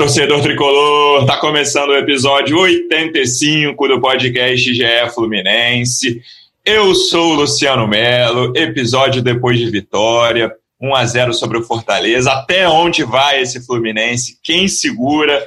[0.00, 1.26] Torcedor tricolor!
[1.26, 6.22] Tá começando o episódio 85 do podcast GE Fluminense.
[6.64, 12.32] Eu sou o Luciano Melo, episódio depois de vitória, 1 a 0 sobre o Fortaleza.
[12.32, 14.38] Até onde vai esse Fluminense?
[14.42, 15.46] Quem segura?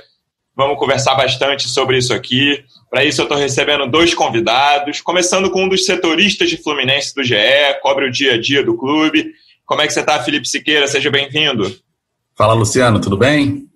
[0.56, 2.64] Vamos conversar bastante sobre isso aqui.
[2.92, 7.24] Para isso, eu estou recebendo dois convidados, começando com um dos setoristas de Fluminense do
[7.24, 7.34] GE,
[7.82, 9.32] cobre o dia a dia do clube.
[9.66, 10.86] Como é que você está, Felipe Siqueira?
[10.86, 11.76] Seja bem-vindo.
[12.38, 13.73] Fala, Luciano, tudo bem?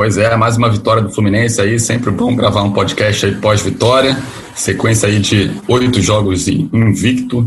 [0.00, 4.16] Pois é, mais uma vitória do Fluminense aí, sempre bom gravar um podcast aí pós-vitória,
[4.54, 7.46] sequência aí de oito jogos invicto,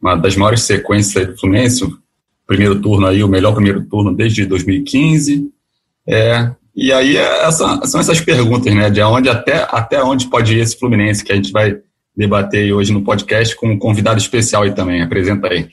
[0.00, 1.84] uma das maiores sequências do Fluminense,
[2.46, 5.50] primeiro turno aí, o melhor primeiro turno desde 2015,
[6.06, 10.56] é, e aí é essa, são essas perguntas, né, de onde até, até onde pode
[10.56, 11.78] ir esse Fluminense, que a gente vai
[12.16, 15.66] debater hoje no podcast com um convidado especial aí também, apresenta aí.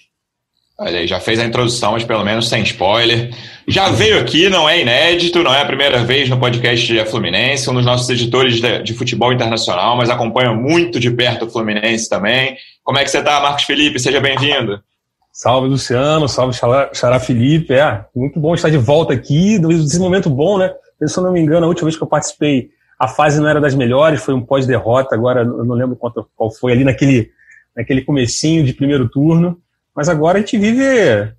[0.78, 3.34] Olha aí, já fez a introdução, mas pelo menos sem spoiler.
[3.66, 7.70] Já veio aqui, não é inédito, não é a primeira vez no podcast de Fluminense,
[7.70, 12.10] um dos nossos editores de, de, futebol internacional, mas acompanha muito de perto o Fluminense
[12.10, 12.58] também.
[12.84, 14.00] Como é que você está, Marcos Felipe?
[14.00, 14.84] Seja bem-vindo.
[15.32, 16.28] Salve, Luciano.
[16.28, 16.58] Salve,
[16.94, 17.74] Xará Felipe.
[17.74, 20.74] É, muito bom estar de volta aqui, nesse momento bom, né?
[21.06, 23.62] Se eu não me engano, a última vez que eu participei, a fase não era
[23.62, 25.98] das melhores, foi um pós-derrota, agora eu não lembro
[26.36, 27.32] qual foi, ali naquele,
[27.76, 29.58] naquele comecinho de primeiro turno.
[29.96, 30.84] Mas agora a gente vive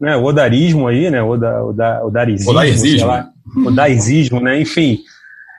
[0.01, 1.23] né, o odarismo aí, né?
[1.23, 3.07] O, oda, oda, odarismo, odarismo.
[3.07, 3.29] Lá,
[3.67, 4.61] odarismo, né?
[4.61, 5.01] Enfim.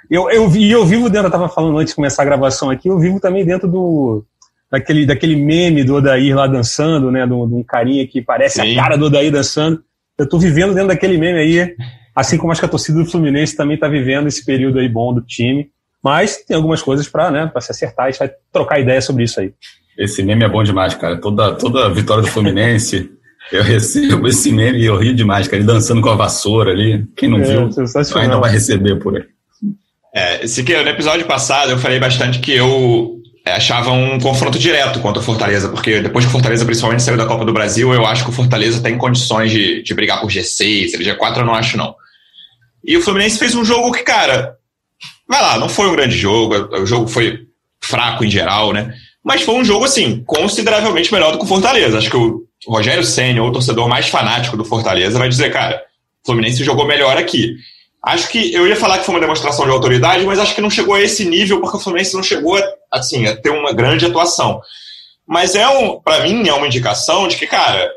[0.09, 2.87] Eu, eu, e eu vivo dentro, eu estava falando antes de começar a gravação aqui,
[2.87, 4.25] eu vivo também dentro do,
[4.71, 7.25] daquele, daquele meme do Odair lá dançando, né?
[7.27, 8.77] De um carinha que parece Sim.
[8.77, 9.83] a cara do Odair dançando.
[10.17, 11.75] Eu estou vivendo dentro daquele meme aí,
[12.15, 15.13] assim como acho que a torcida do Fluminense também está vivendo esse período aí bom
[15.13, 15.69] do time.
[16.03, 19.39] Mas tem algumas coisas para né, se acertar, a gente vai trocar ideia sobre isso
[19.39, 19.53] aí.
[19.97, 21.19] Esse meme é bom demais, cara.
[21.19, 23.09] Toda, toda vitória do Fluminense,
[23.51, 25.57] eu recebo esse meme e eu rio demais, cara.
[25.57, 27.05] Ele dançando com a vassoura ali.
[27.15, 27.69] Quem não é, viu,
[28.15, 29.23] ainda vai receber por aí.
[30.13, 34.99] É, Siqueira, no episódio passado eu falei bastante que eu é, achava um confronto direto
[34.99, 38.05] contra o Fortaleza, porque depois que o Fortaleza principalmente saiu da Copa do Brasil, eu
[38.05, 41.77] acho que o Fortaleza tem condições de, de brigar por G6, G4 eu não acho
[41.77, 41.95] não.
[42.83, 44.55] E o Fluminense fez um jogo que, cara,
[45.27, 47.41] vai lá, não foi um grande jogo, o jogo foi
[47.81, 48.93] fraco em geral, né?
[49.27, 51.97] Mas foi um jogo, assim, consideravelmente melhor do que o Fortaleza.
[51.97, 55.83] Acho que o Rogério Senna, o torcedor mais fanático do Fortaleza, vai dizer, cara,
[56.23, 57.57] o Fluminense jogou melhor aqui.
[58.01, 60.69] Acho que eu ia falar que foi uma demonstração de autoridade, mas acho que não
[60.69, 62.57] chegou a esse nível, porque o Fluminense não chegou,
[62.89, 64.61] assim, a ter uma grande atuação.
[65.27, 67.91] Mas é um, para mim, é uma indicação de que, cara,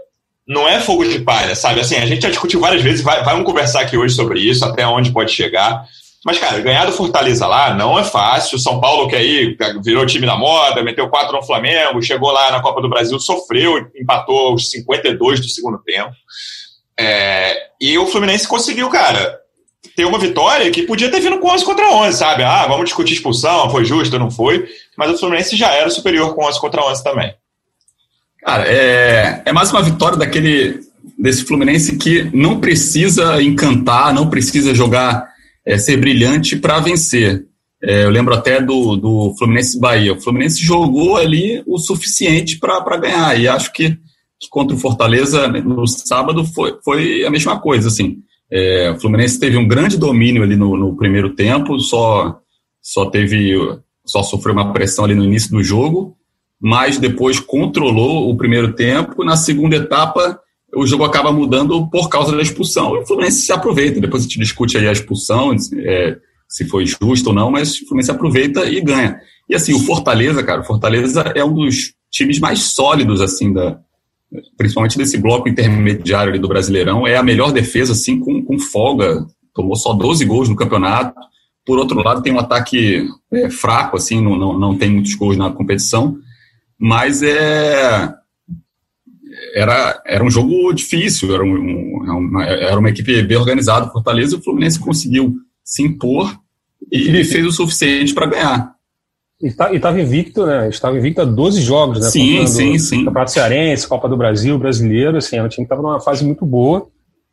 [0.49, 1.79] não é fogo de palha, sabe?
[1.79, 4.85] Assim, a gente já discutiu várias vezes, vai, vamos conversar aqui hoje sobre isso, até
[4.85, 5.85] onde pode chegar.
[6.25, 8.59] Mas, cara, ganhar do Fortaleza lá não é fácil.
[8.59, 12.61] São Paulo, que aí virou time da moda, meteu quatro no Flamengo, chegou lá na
[12.61, 16.13] Copa do Brasil, sofreu, empatou aos 52 do segundo tempo.
[16.99, 19.41] É, e o Fluminense conseguiu, cara,
[19.97, 22.43] ter uma vitória que podia ter vindo com 11 contra 11, sabe?
[22.43, 24.69] Ah, vamos discutir expulsão, foi justo, não foi.
[24.99, 27.35] Mas o Fluminense já era superior com 11 contra 11 também.
[28.43, 30.81] Cara, é, é mais uma vitória daquele
[31.19, 35.29] desse Fluminense que não precisa encantar, não precisa jogar
[35.67, 37.47] é, ser brilhante para vencer.
[37.83, 40.13] É, eu lembro até do, do Fluminense Bahia.
[40.13, 43.41] O Fluminense jogou ali o suficiente para ganhar.
[43.41, 43.91] E acho que,
[44.39, 47.89] que, contra o Fortaleza no sábado foi, foi a mesma coisa.
[47.89, 48.19] Assim.
[48.51, 52.39] É, o Fluminense teve um grande domínio ali no, no, primeiro tempo, só,
[52.83, 53.57] só teve.
[54.05, 56.17] só sofreu uma pressão ali no início do jogo,
[56.61, 59.25] mas depois controlou o primeiro tempo.
[59.25, 60.39] Na segunda etapa
[60.75, 62.97] o jogo acaba mudando por causa da expulsão.
[62.97, 64.01] E o Fluminense se aproveita.
[64.01, 66.17] Depois a gente discute aí a expulsão, é,
[66.49, 69.21] se foi justo ou não, mas o Fluminense aproveita e ganha.
[69.49, 73.79] E assim, o Fortaleza, cara, o Fortaleza é um dos times mais sólidos, assim, da,
[74.57, 77.07] principalmente desse bloco intermediário ali do Brasileirão.
[77.07, 79.27] É a melhor defesa, assim, com, com folga.
[79.55, 81.15] Tomou só 12 gols no campeonato.
[81.67, 85.37] Por outro lado, tem um ataque é, fraco, assim, não, não, não tem muitos gols
[85.37, 86.17] na competição.
[86.79, 88.20] Mas é
[89.55, 94.35] era, era um jogo difícil, era, um, é uma, era uma equipe bem organizada, Fortaleza,
[94.35, 96.39] e o Fluminense conseguiu se impor
[96.91, 98.75] e fez o suficiente para ganhar.
[99.41, 100.69] E tá, estava invicto, né?
[100.69, 102.11] Estava invicto a 12 jogos, né?
[102.11, 103.05] Sim, sim, sim.
[103.05, 106.45] Campeonato Cearense, Copa do Brasil, Brasileiro, assim, era um time que estava numa fase muito
[106.45, 106.89] boa.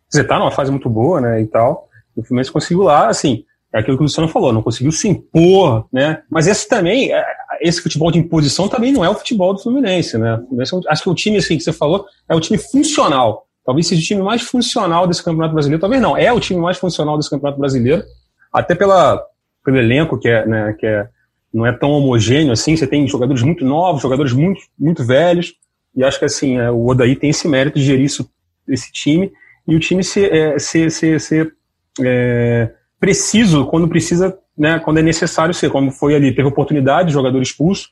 [0.10, 1.90] Você tá numa fase muito boa, né, e tal.
[2.16, 5.86] O Fluminense conseguiu lá, assim, é aquilo que o Luciano falou, não conseguiu se impor,
[5.92, 6.22] né?
[6.32, 7.26] Mas esse também, é,
[7.62, 10.40] esse futebol de imposição também não é o futebol do Fluminense, né?
[10.88, 13.48] Acho que o time, assim, que você falou, é o time funcional.
[13.66, 15.82] Talvez seja o time mais funcional desse Campeonato Brasileiro.
[15.82, 18.04] Talvez não, é o time mais funcional desse Campeonato Brasileiro.
[18.52, 19.22] Até pela,
[19.64, 21.08] pelo elenco, que, é, né, que é,
[21.54, 22.78] não é tão homogêneo assim.
[22.78, 25.54] Você tem jogadores muito novos, jogadores muito, muito velhos.
[25.94, 28.30] E acho que assim, é, o Odaí tem esse mérito de gerir isso,
[28.68, 29.32] esse time.
[29.68, 31.54] E o time ser, é, ser, ser, ser
[32.02, 35.70] é, preciso quando precisa, né, quando é necessário ser.
[35.70, 37.90] Como foi ali, teve oportunidade, jogador expulso.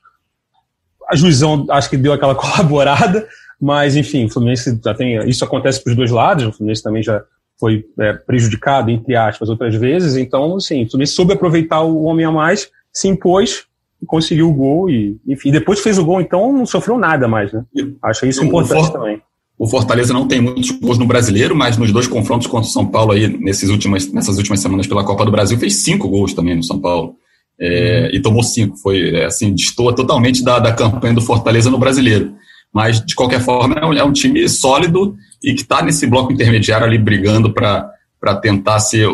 [1.07, 3.27] A juizão acho que deu aquela colaborada,
[3.61, 5.17] mas enfim, o Fluminense já tem.
[5.29, 7.23] Isso acontece para os dois lados, o Fluminense também já
[7.59, 10.17] foi é, prejudicado, entre aspas, outras vezes.
[10.17, 13.65] Então, assim, o Fluminense soube aproveitar o homem a mais, se impôs,
[14.05, 17.63] conseguiu o gol e, enfim, depois fez o gol, então não sofreu nada mais, né?
[18.01, 19.21] Acho isso importante também.
[19.57, 22.85] O Fortaleza não tem muitos gols no brasileiro, mas nos dois confrontos contra o São
[22.85, 26.55] Paulo aí, nesses últimas, nessas últimas semanas pela Copa do Brasil, fez cinco gols também
[26.55, 27.15] no São Paulo.
[27.59, 28.17] É, uhum.
[28.17, 28.75] E tomou cinco.
[28.77, 32.35] Foi, é, assim, destoa totalmente da, da campanha do Fortaleza no brasileiro.
[32.73, 36.33] Mas, de qualquer forma, é um, é um time sólido e que está nesse bloco
[36.33, 39.07] intermediário ali brigando para tentar ser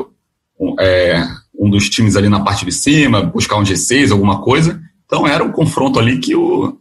[0.80, 1.24] é,
[1.60, 4.82] um dos times ali na parte de cima, buscar um G6, alguma coisa.
[5.06, 6.80] Então, era um confronto ali que o.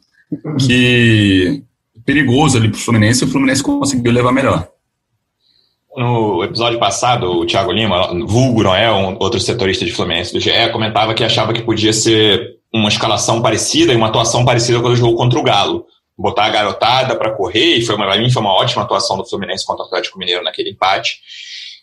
[0.64, 1.62] Que,
[2.04, 4.68] perigoso ali para o Fluminense e o Fluminense conseguiu levar melhor.
[5.96, 8.90] No episódio passado, o Thiago Lima, vulgo, não é?
[8.92, 13.42] Um outro setorista de Fluminense do GE, comentava que achava que podia ser uma escalação
[13.42, 15.86] parecida e uma atuação parecida quando jogou contra o Galo.
[16.16, 19.66] Botar a garotada para correr, e foi uma, mim foi uma ótima atuação do Fluminense
[19.66, 21.18] contra o Atlético Mineiro naquele empate.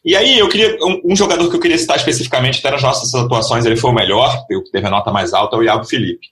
[0.05, 0.77] E aí, eu queria.
[0.81, 3.93] Um, um, jogador que eu queria citar especificamente, até nas nossas atuações, ele foi o
[3.93, 6.27] melhor, que teve a nota mais alta, é o Iago Felipe.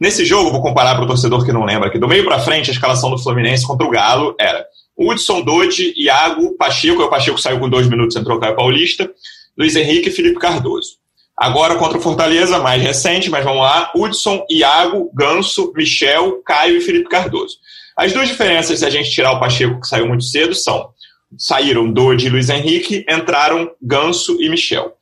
[0.00, 2.70] Nesse jogo, vou comparar para o torcedor que não lembra, que do meio para frente,
[2.70, 4.64] a escalação do Fluminense contra o Galo era
[4.96, 9.10] Hudson, Dodi, Iago, Pacheco, o Pacheco saiu com dois minutos, entrou o Caio Paulista,
[9.56, 10.98] Luiz Henrique e Felipe Cardoso.
[11.36, 16.80] Agora contra o Fortaleza, mais recente, mas vamos lá, Hudson, Iago, Ganso, Michel, Caio e
[16.80, 17.56] Felipe Cardoso.
[17.96, 20.90] As duas diferenças, se a gente tirar o Pacheco, que saiu muito cedo, são
[21.36, 24.92] saíram Dodi e Luiz Henrique, entraram Ganso e Michel.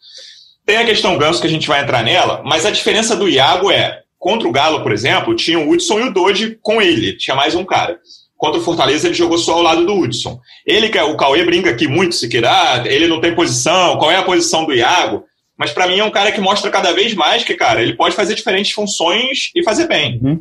[0.64, 3.70] Tem a questão Ganso que a gente vai entrar nela, mas a diferença do Iago
[3.70, 7.36] é Contra o Galo, por exemplo, tinha o Hudson e o Dodge com ele, tinha
[7.36, 7.98] mais um cara.
[8.36, 10.38] Contra o Fortaleza, ele jogou só ao lado do Hudson.
[10.66, 14.16] Ele, o Cauê brinca aqui muito, se queira, ah, ele não tem posição, qual é
[14.16, 15.24] a posição do Iago?
[15.58, 18.14] Mas para mim é um cara que mostra cada vez mais que, cara, ele pode
[18.14, 20.20] fazer diferentes funções e fazer bem.
[20.22, 20.40] Uhum.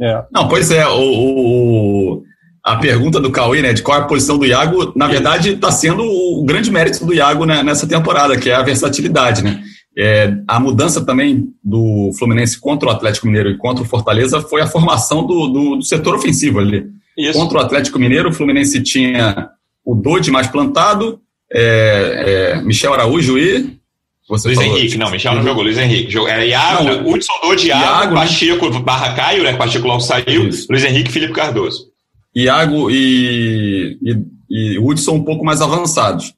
[0.00, 0.24] É.
[0.30, 2.22] Não, pois é, o, o,
[2.64, 5.70] a pergunta do Cauê, né, de qual é a posição do Iago, na verdade, está
[5.70, 9.62] sendo o grande mérito do Iago né, nessa temporada, que é a versatilidade, né?
[9.96, 14.62] É, a mudança também do Fluminense contra o Atlético Mineiro e contra o Fortaleza foi
[14.62, 16.86] a formação do, do, do setor ofensivo ali.
[17.16, 17.38] Isso.
[17.38, 19.50] Contra o Atlético Mineiro, o Fluminense tinha
[19.84, 21.20] o Dodi mais plantado,
[21.52, 23.80] é, é, Michel Araújo e.
[24.28, 26.16] Você Luiz falou, Henrique, não, Michel não jogou, Luiz Henrique.
[26.26, 29.54] Era Iago, não, Hudson Dodi, Iago, Iago, Pacheco, barra Caio, né?
[29.54, 30.66] Pacheco logo saiu, Isso.
[30.70, 31.88] Luiz Henrique e Felipe Cardoso.
[32.34, 34.16] Iago e, e,
[34.48, 36.32] e Hudson um pouco mais avançados.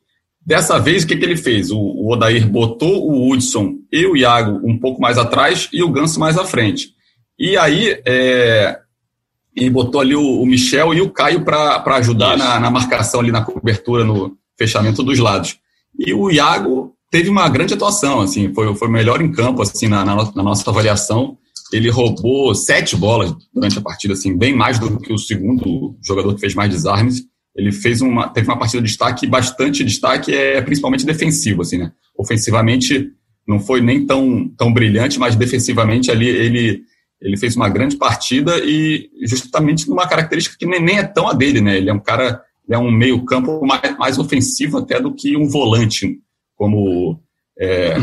[0.47, 1.71] Dessa vez, o que, que ele fez?
[1.71, 5.91] O, o Odair botou o Hudson e o Iago um pouco mais atrás e o
[5.91, 6.91] Ganso mais à frente.
[7.39, 8.79] E aí, é,
[9.57, 13.33] ele botou ali o, o, Michel e o Caio para ajudar na, na, marcação, ali
[13.33, 15.57] na cobertura, no fechamento dos lados.
[15.99, 20.05] E o Iago teve uma grande atuação, assim, foi, foi melhor em campo, assim, na,
[20.05, 21.39] na, na nossa avaliação.
[21.73, 26.35] Ele roubou sete bolas durante a partida, assim, bem mais do que o segundo jogador
[26.35, 27.25] que fez mais desarmes
[27.55, 31.93] ele fez uma, teve uma partida de destaque, bastante destaque, é principalmente defensivo, assim, né?
[32.19, 33.11] Ofensivamente
[33.47, 36.83] não foi nem tão, tão brilhante, mas defensivamente ali ele,
[37.21, 41.33] ele fez uma grande partida e justamente numa característica que nem, nem é tão a
[41.33, 41.77] dele, né?
[41.77, 45.49] Ele é um cara, é um meio campo mais, mais ofensivo até do que um
[45.49, 46.19] volante,
[46.57, 47.21] como
[47.59, 47.97] é,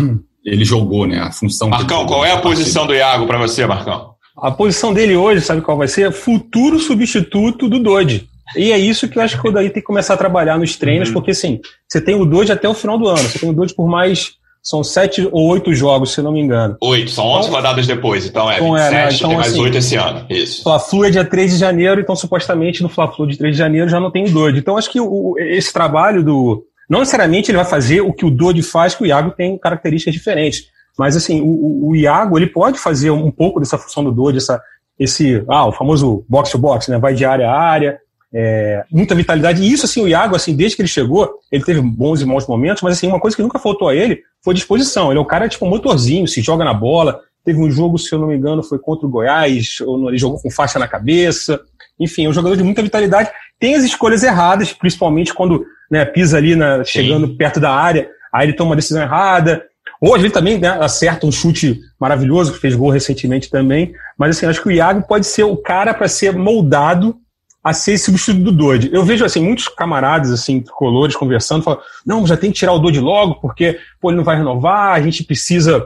[0.45, 1.19] ele jogou, né?
[1.19, 1.69] A função.
[1.69, 4.11] Marcão, qual é a posição do Iago para você, Marcão?
[4.37, 6.11] A posição dele hoje, sabe qual vai ser?
[6.11, 8.30] Futuro substituto do Dodge.
[8.55, 10.75] E é isso que eu acho que o Daí tem que começar a trabalhar nos
[10.75, 11.13] treinos, uhum.
[11.15, 13.73] porque assim, você tem o Dodge até o final do ano, você tem o Dodge
[13.73, 14.39] por mais.
[14.63, 16.77] São sete ou oito jogos, se não me engano.
[16.81, 18.57] Oito, são onze então, rodadas depois, então é.
[18.57, 19.09] Então, é, né?
[19.11, 20.23] então, tem mais assim, oito esse ano.
[20.29, 20.61] Isso.
[20.61, 23.99] Fla-Flu é dia 3 de janeiro, então supostamente no Fla-Flu de 3 de janeiro já
[23.99, 24.59] não tem o Dodge.
[24.59, 26.63] Então acho que o, esse trabalho do.
[26.87, 30.13] Não necessariamente ele vai fazer o que o Dodge faz, que o Iago tem características
[30.13, 30.67] diferentes.
[30.97, 34.61] Mas assim, o, o, Iago ele pode fazer um pouco dessa função do Dodge, essa,
[34.99, 36.99] esse, ah, o famoso box-to-box, né?
[36.99, 37.99] Vai de área a área,
[38.33, 39.61] é, muita vitalidade.
[39.61, 42.47] E isso, assim, o Iago, assim, desde que ele chegou, ele teve bons e maus
[42.47, 45.11] momentos, mas assim, uma coisa que nunca faltou a ele foi disposição.
[45.11, 47.19] Ele é um cara, tipo, um motorzinho, se joga na bola.
[47.43, 50.49] Teve um jogo, se eu não me engano, foi contra o Goiás, ele jogou com
[50.49, 51.59] faixa na cabeça.
[51.99, 53.29] Enfim, é um jogador de muita vitalidade.
[53.59, 57.35] Tem as escolhas erradas, principalmente quando né, pisa ali na, chegando Sim.
[57.35, 59.63] perto da área, aí ele toma uma decisão errada,
[59.99, 64.35] ou às vezes também né, acerta um chute maravilhoso, que fez gol recentemente também, mas
[64.35, 67.17] assim, acho que o Iago pode ser o cara para ser moldado
[67.63, 68.89] a ser substituto do Dodge.
[68.91, 72.79] Eu vejo assim muitos camaradas assim colores conversando, falando: "Não, já tem que tirar o
[72.79, 75.85] Dodge logo, porque pô, ele não vai renovar, a gente precisa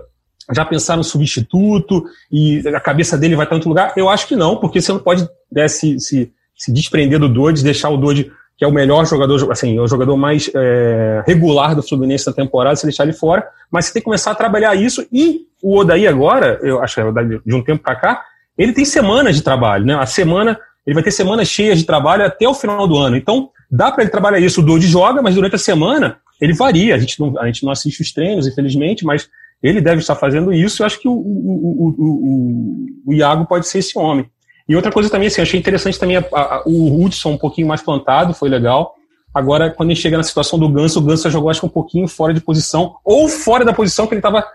[0.54, 3.94] já pensar no substituto e a cabeça dele vai em outro lugar".
[3.98, 7.64] Eu acho que não, porque você não pode né, se, se, se desprender do Dodge,
[7.64, 11.76] deixar o Dodge que é o melhor jogador, assim, é o jogador mais é, regular
[11.76, 14.76] do Fluminense na temporada, se deixar ele fora, mas você tem que começar a trabalhar
[14.76, 18.24] isso, e o Odaí agora, eu acho que é de um tempo para cá,
[18.58, 22.26] ele tem semanas de trabalho, né, a semana ele vai ter semanas cheias de trabalho
[22.26, 23.18] até o final do ano.
[23.18, 24.62] Então, dá para ele trabalhar isso.
[24.62, 26.96] O Dodi joga, mas durante a semana ele varia.
[26.96, 29.28] A gente não, a gente não assiste os treinos, infelizmente, mas
[29.64, 30.82] ele deve estar fazendo isso.
[30.82, 34.30] Eu acho que o, o, o, o, Iago pode ser esse homem.
[34.68, 37.82] E outra coisa também, assim, achei interessante também a, a, o Hudson um pouquinho mais
[37.82, 38.96] plantado, foi legal.
[39.34, 42.08] Agora, quando ele chega na situação do Ganso, o Ganso jogou acho que um pouquinho
[42.08, 44.46] fora de posição, ou fora da posição que ele estava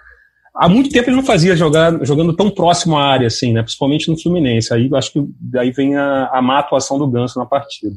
[0.61, 3.62] há muito tempo ele não fazia jogar jogando tão próximo à área, assim, né?
[3.62, 4.75] Principalmente no Fluminense.
[4.75, 7.97] Aí acho que daí vem a, a má atuação do Ganso na partida.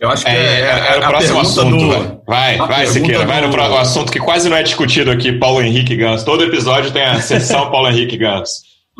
[0.00, 1.76] Eu acho que é, é, é, é o próximo assunto.
[1.76, 2.22] Do...
[2.26, 5.96] Vai, vai, Siqueira, vai no próximo assunto que quase não é discutido aqui, Paulo Henrique
[5.96, 6.24] Ganso.
[6.24, 8.52] Todo episódio tem a sessão Paulo Henrique Ganso.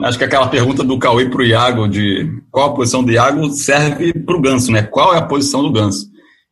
[0.02, 3.48] Acho que aquela pergunta do Cauê para o Iago, de qual a posição do Iago,
[3.50, 4.82] serve para o Ganso, né?
[4.82, 6.06] Qual é a posição do Ganso?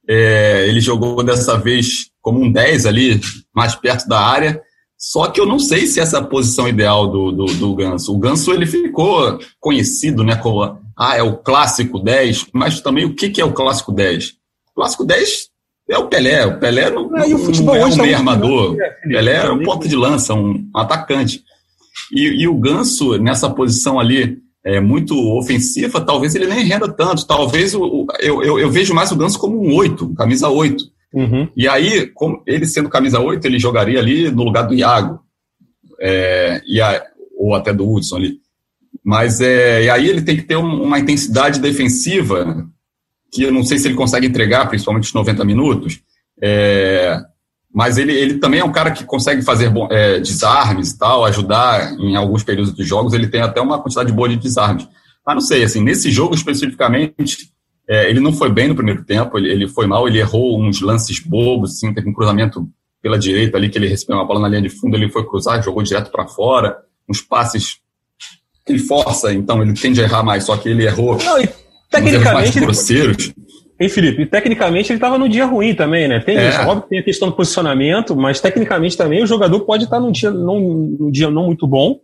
[0.08, 3.20] É, ele jogou dessa vez como um 10 ali,
[3.54, 4.60] mais perto da área,
[4.98, 8.14] só que eu não sei se essa é a posição ideal do, do, do Ganso.
[8.14, 10.62] O Ganso ele ficou conhecido né, como
[10.96, 14.30] ah, é o clássico 10, mas também o que, que é o clássico 10?
[14.70, 15.48] O clássico 10
[15.90, 16.46] é o Pelé.
[16.46, 18.74] O Pelé não, é, não, não é um meio armador.
[18.74, 21.42] Né, Pelé é um ponto de lança, um atacante.
[22.10, 27.26] E, e o Ganso, nessa posição ali, é, muito ofensiva, talvez ele nem renda tanto.
[27.26, 30.84] Talvez o, eu, eu, eu, vejo mais o Ganso como um 8, camisa 8.
[31.12, 31.48] Uhum.
[31.56, 32.12] E aí,
[32.46, 35.20] ele sendo camisa 8, ele jogaria ali no lugar do Iago,
[36.00, 37.02] é, e a,
[37.36, 38.40] ou até do Hudson ali.
[39.04, 42.66] Mas é, e aí ele tem que ter um, uma intensidade defensiva
[43.32, 46.00] que eu não sei se ele consegue entregar, principalmente os 90 minutos.
[46.42, 47.20] É,
[47.72, 51.92] mas ele, ele também é um cara que consegue fazer é, desarmes e tal, ajudar
[51.98, 53.12] em alguns períodos de jogos.
[53.12, 54.88] Ele tem até uma quantidade boa de desarmes.
[55.26, 57.50] Mas não sei, assim, nesse jogo especificamente,
[57.88, 60.80] é, ele não foi bem no primeiro tempo, ele, ele, foi mal, ele errou uns
[60.80, 62.68] lances bobos, assim, teve um cruzamento
[63.00, 65.62] pela direita ali, que ele recebeu uma bola na linha de fundo, ele foi cruzar,
[65.62, 66.76] jogou direto para fora,
[67.08, 67.78] uns passes
[68.64, 71.16] que ele força, então ele tende a errar mais, só que ele errou.
[71.22, 71.48] Não, e
[71.88, 72.58] tecnicamente.
[72.58, 73.32] grosseiros.
[73.78, 76.18] Ei, Felipe, e tecnicamente ele estava no dia ruim também, né?
[76.18, 76.48] Tem é.
[76.48, 80.00] isso, óbvio que tem a questão do posicionamento, mas tecnicamente também o jogador pode estar
[80.00, 82.00] num dia, num, num dia não muito bom.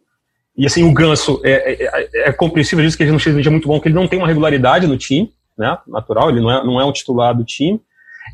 [0.56, 3.42] E assim, o Ganso é, é, é, é compreensível disso que ele não esteja num
[3.42, 5.76] dia muito bom, que ele não tem uma regularidade no time né?
[5.86, 7.80] Natural, ele não é, não é um titular do time.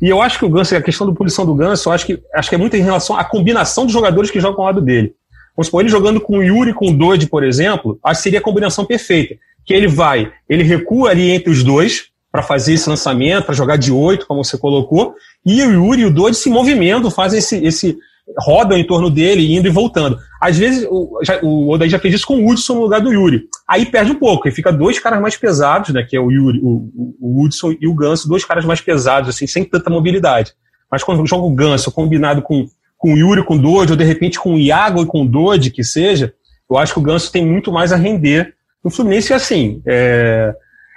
[0.01, 2.21] E eu acho que o Ganso, a questão da posição do Ganso, eu acho que,
[2.33, 5.13] acho que é muito em relação à combinação de jogadores que jogam ao lado dele.
[5.55, 8.39] Vamos supor, ele jogando com o Yuri com o Dodge, por exemplo, acho que seria
[8.39, 9.35] a combinação perfeita.
[9.65, 13.75] Que ele vai, ele recua ali entre os dois para fazer esse lançamento, para jogar
[13.75, 17.57] de oito, como você colocou, e o Yuri e o Dodge se movimentam, fazem esse,
[17.65, 17.97] esse,
[18.37, 20.17] rodam em torno dele, indo e voltando.
[20.41, 23.43] Às vezes, o, já, o já fez isso com o Hudson no lugar do Yuri.
[23.67, 26.59] Aí perde um pouco, e fica dois caras mais pesados, né, que é o Yuri,
[26.61, 30.53] o, o Hudson e o Ganso, dois caras mais pesados, assim, sem tanta mobilidade.
[30.91, 32.67] Mas quando joga o Ganso combinado com,
[32.97, 35.27] com o Yuri, com o Dodge, ou de repente com o Iago e com o
[35.27, 36.33] Dodge, que seja,
[36.69, 40.53] eu acho que o Ganso tem muito mais a render no Fluminense, assim, é,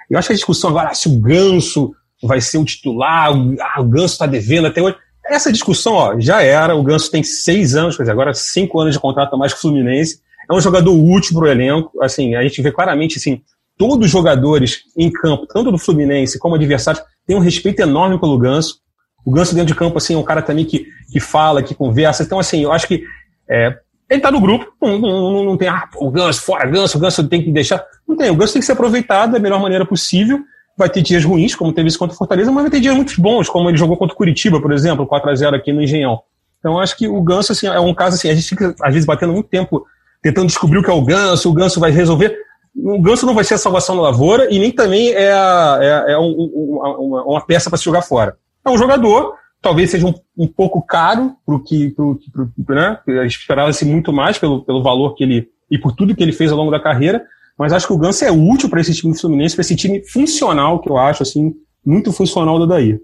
[0.08, 3.56] eu acho que a discussão agora, ah, se o Ganso vai ser o titular, o,
[3.60, 4.96] ah, o Ganso está devendo até hoje,
[5.34, 6.74] essa discussão ó, já era.
[6.74, 9.58] O Ganso tem seis anos, quer dizer, agora cinco anos de contrato a mais que
[9.58, 10.20] o Fluminense.
[10.50, 12.02] É um jogador útil para o elenco.
[12.02, 13.42] Assim, a gente vê claramente assim,
[13.78, 18.38] todos os jogadores em campo, tanto do Fluminense como adversários, têm um respeito enorme pelo
[18.38, 18.80] Ganso.
[19.24, 22.22] O Ganso dentro de campo assim, é um cara também que, que fala, que conversa.
[22.22, 23.04] Então, assim, eu acho que
[23.48, 23.76] é,
[24.10, 27.26] ele está no grupo, não, não, não tem ah, o Ganso, fora Ganso, o Ganso
[27.28, 27.82] tem que deixar.
[28.06, 30.40] Não tem, o Ganso tem que ser aproveitado da melhor maneira possível
[30.76, 33.20] vai ter dias ruins, como teve isso contra o Fortaleza, mas vai ter dias muito
[33.20, 36.22] bons, como ele jogou contra o Curitiba, por exemplo, 4 a 0 aqui no Engenhão.
[36.58, 39.04] Então, acho que o Ganso assim, é um caso assim, a gente fica, às vezes,
[39.06, 39.84] batendo muito tempo
[40.22, 42.38] tentando descobrir o que é o Ganso, o Ganso vai resolver.
[42.74, 46.12] O Ganso não vai ser a salvação da lavoura e nem também é, a, é,
[46.12, 48.36] é um, um, uma, uma, peça para se jogar fora.
[48.64, 52.98] É um jogador, talvez seja um, um pouco caro para o que, pro, pro, né?
[53.26, 56.58] esperava-se muito mais pelo, pelo valor que ele e por tudo que ele fez ao
[56.58, 57.24] longo da carreira,
[57.58, 60.02] mas acho que o Ganso é útil para esse time do Fluminense, para esse time
[60.08, 61.52] funcional, que eu acho, assim,
[61.84, 62.98] muito funcional do Daí.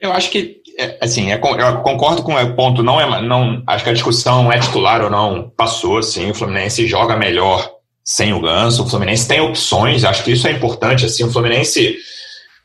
[0.00, 3.84] Eu acho que, é, assim, é, eu concordo com o ponto, não é, não, acho
[3.84, 7.70] que a discussão é titular ou não, passou, assim, o Fluminense joga melhor
[8.04, 11.96] sem o Ganso, o Fluminense tem opções, acho que isso é importante, assim, o Fluminense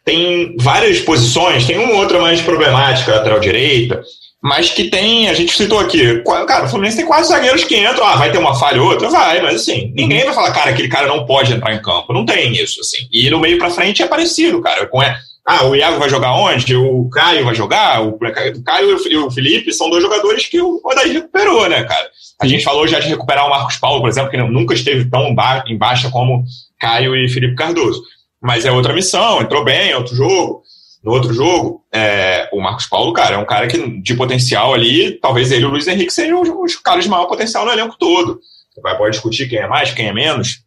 [0.03, 4.01] tem várias posições, tem uma ou outra mais problemática, lateral direita,
[4.41, 8.05] mas que tem, a gente citou aqui, cara, o Fluminense tem quase zagueiros que entram,
[8.05, 10.87] ah, vai ter uma falha ou outra, vai, mas assim, ninguém vai falar, cara, aquele
[10.87, 13.07] cara não pode entrar em campo, não tem isso, assim.
[13.11, 16.35] E no meio pra frente é parecido, cara, com é, ah, o Iago vai jogar
[16.35, 16.75] onde?
[16.75, 18.03] O Caio vai jogar?
[18.03, 18.19] O
[18.63, 22.07] Caio e o Felipe são dois jogadores que o Odair recuperou, né, cara?
[22.39, 25.35] A gente falou já de recuperar o Marcos Paulo, por exemplo, que nunca esteve tão
[25.67, 26.43] em baixa como
[26.79, 28.03] Caio e Felipe Cardoso.
[28.39, 30.61] Mas é outra missão, entrou bem, outro jogo.
[31.03, 35.17] No outro jogo, é, o Marcos Paulo, cara, é um cara que de potencial ali,
[35.19, 38.39] talvez ele e o Luiz Henrique sejam os, caras de maior potencial no elenco todo.
[38.73, 40.63] Você vai, pode discutir quem é mais, quem é menos,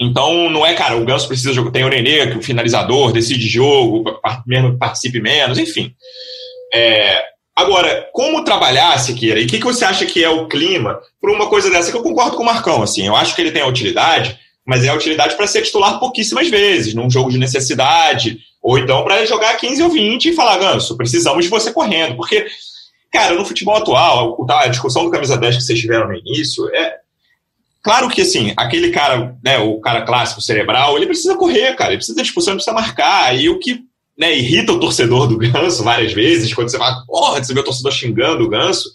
[0.00, 1.70] então, não é, cara, o Ganso precisa jogar.
[1.72, 4.02] Tem o Nenê, que é o finalizador, decide jogo,
[4.46, 5.94] mesmo participe menos, enfim.
[6.72, 7.22] É,
[7.54, 9.38] agora, como trabalhar, Siqueira?
[9.38, 11.90] E o que, que você acha que é o clima para uma coisa dessa?
[11.90, 13.06] Que eu concordo com o Marcão, assim.
[13.06, 16.48] Eu acho que ele tem a utilidade, mas é a utilidade para ser titular pouquíssimas
[16.48, 20.96] vezes, num jogo de necessidade, ou então para jogar 15 ou 20 e falar, Ganso,
[20.96, 22.16] precisamos de você correndo.
[22.16, 22.46] Porque,
[23.12, 27.00] cara, no futebol atual, a discussão do camisa 10 que vocês tiveram no início é
[27.82, 31.96] Claro que, assim, aquele cara, né, o cara clássico cerebral, ele precisa correr, cara, ele
[31.96, 33.34] precisa ter discussão, ele precisa marcar.
[33.34, 33.80] E o que
[34.18, 37.64] né, irrita o torcedor do Ganso várias vezes, quando você fala, porra, você vê o
[37.64, 38.90] torcedor xingando o Ganso,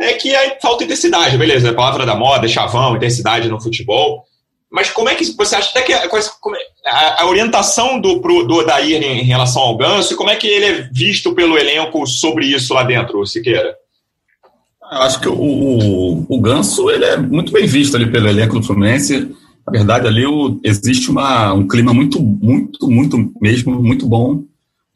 [0.00, 3.60] é que aí falta intensidade, beleza, é a palavra da moda, é chavão, intensidade no
[3.60, 4.24] futebol.
[4.70, 6.02] Mas como é que você acha até que a,
[6.86, 10.36] a, a orientação do, pro, do Odair em, em relação ao Ganso e como é
[10.36, 13.74] que ele é visto pelo elenco sobre isso lá dentro, Siqueira?
[14.90, 18.58] Eu acho que o, o, o, Ganso ele é muito bem visto ali pelo elenco
[18.58, 19.34] do Fluminense.
[19.66, 24.42] Na verdade, ali o, existe uma, um clima muito, muito, muito mesmo, muito bom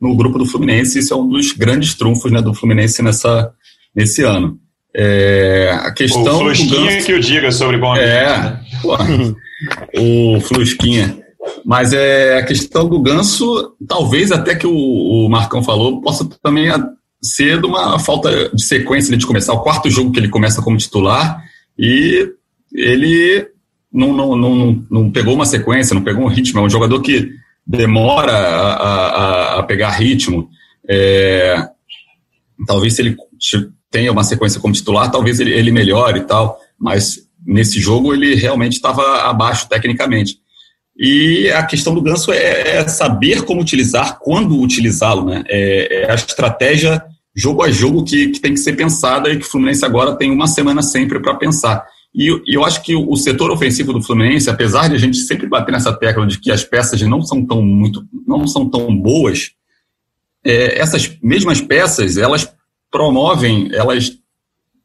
[0.01, 0.99] no grupo do Fluminense.
[0.99, 3.53] Isso é um dos grandes trunfos né, do Fluminense nessa,
[3.95, 4.59] nesse ano.
[4.95, 6.37] É, a questão.
[6.37, 8.97] O Flusquinha Ganso, que eu diga sobre bom É, pô,
[9.97, 11.19] o Flusquinha.
[11.65, 16.69] Mas é a questão do Ganso, talvez até que o, o Marcão falou, possa também
[17.23, 19.53] cedo uma falta de sequência de começar.
[19.53, 21.43] O quarto jogo que ele começa como titular
[21.79, 22.29] e
[22.73, 23.49] ele
[23.93, 26.61] não, não, não, não pegou uma sequência, não pegou um ritmo.
[26.61, 27.31] É um jogador que
[27.67, 30.49] demora a, a, a pegar ritmo.
[30.89, 31.69] É,
[32.67, 33.17] talvez se ele
[33.91, 38.35] tenha uma sequência como titular, talvez ele, ele melhore e tal, mas nesse jogo ele
[38.35, 40.37] realmente estava abaixo tecnicamente.
[40.97, 45.43] E a questão do ganso é, é saber como utilizar, quando utilizá-lo, né?
[45.49, 47.03] É, é, a estratégia
[47.35, 50.31] jogo a jogo que, que tem que ser pensada e que o Fluminense agora tem
[50.31, 51.85] uma semana sempre para pensar.
[52.15, 55.49] E, eu acho que o, o, setor ofensivo do Fluminense, apesar de a gente sempre
[55.49, 59.53] bater nessa tecla de que as peças não são tão muito, não são tão boas,
[60.45, 62.53] é, essas mesmas peças elas
[62.91, 64.13] promovem, elas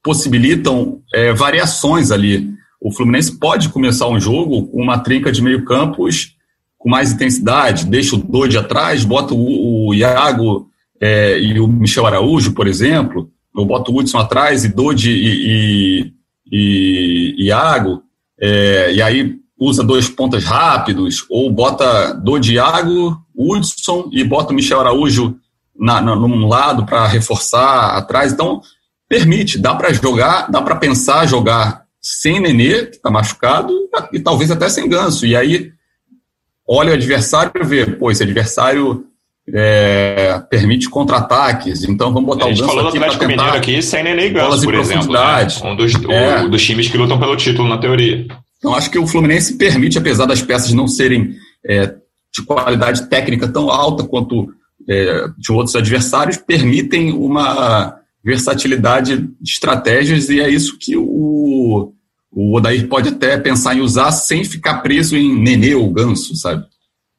[0.08, 2.50] possibilitam é, variações ali.
[2.80, 6.38] O Fluminense pode começar um jogo com uma trinca de meio campos
[6.78, 10.70] com mais intensidade, deixa o Dodge atrás, bota o, o Iago
[11.02, 16.14] é, e o Michel Araújo, por exemplo, eu boto o Hudson atrás e Dodi e,
[16.50, 18.02] e, e Iago,
[18.40, 24.56] é, e aí usa dois pontas rápidos, ou bota Dodi Iago, Hudson e bota o
[24.56, 25.36] Michel Araújo
[25.78, 28.32] na, na, num lado para reforçar atrás.
[28.32, 28.62] Então,
[29.08, 33.74] permite, dá para jogar, dá para pensar jogar sem Nenê, que está machucado,
[34.14, 35.26] e talvez até sem ganso.
[35.26, 35.72] E aí,
[36.68, 39.06] olha o adversário e vê, pô, esse adversário
[39.54, 41.84] é, permite contra-ataques.
[41.84, 44.76] Então vamos botar o Ganso falou aqui Atlético Mineiro aqui sem Nenê e Ganso, por
[44.76, 45.14] exemplo.
[45.14, 45.48] Né?
[45.64, 46.44] Um dos, é.
[46.44, 48.26] o, dos times que lutam pelo título, na teoria.
[48.58, 51.94] Então acho que o Fluminense permite, apesar das peças não serem é,
[52.34, 54.48] de qualidade técnica tão alta quanto
[54.90, 57.96] é, de outros adversários, permitem uma
[58.28, 61.94] versatilidade de estratégias e é isso que o,
[62.30, 66.66] o Odair pode até pensar em usar sem ficar preso em Nenê ou Ganso, sabe?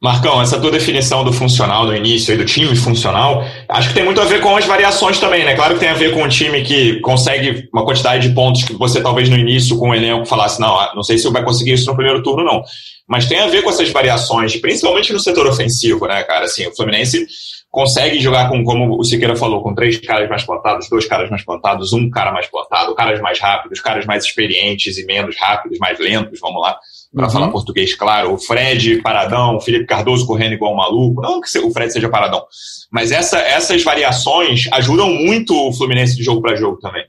[0.00, 4.04] Marcão, essa tua definição do funcional no início e do time funcional, acho que tem
[4.04, 5.56] muito a ver com as variações também, né?
[5.56, 8.74] Claro que tem a ver com um time que consegue uma quantidade de pontos que
[8.74, 11.72] você talvez no início com o elenco falasse, não, ah, não sei se vai conseguir
[11.72, 12.62] isso no primeiro turno, não.
[13.08, 16.44] Mas tem a ver com essas variações, principalmente no setor ofensivo, né, cara?
[16.44, 17.26] Assim, o Fluminense
[17.70, 21.44] consegue jogar com, como o Siqueira falou, com três caras mais plantados, dois caras mais
[21.44, 25.98] plantados, um cara mais plantado, caras mais rápidos, caras mais experientes e menos rápidos, mais
[25.98, 26.78] lentos, vamos lá
[27.14, 27.30] para uhum.
[27.30, 28.34] falar português, claro.
[28.34, 31.22] O Fred paradão, o Felipe Cardoso correndo igual um maluco.
[31.22, 32.44] Não que o Fred seja paradão.
[32.92, 37.04] Mas essa, essas variações ajudam muito o Fluminense de jogo para jogo também.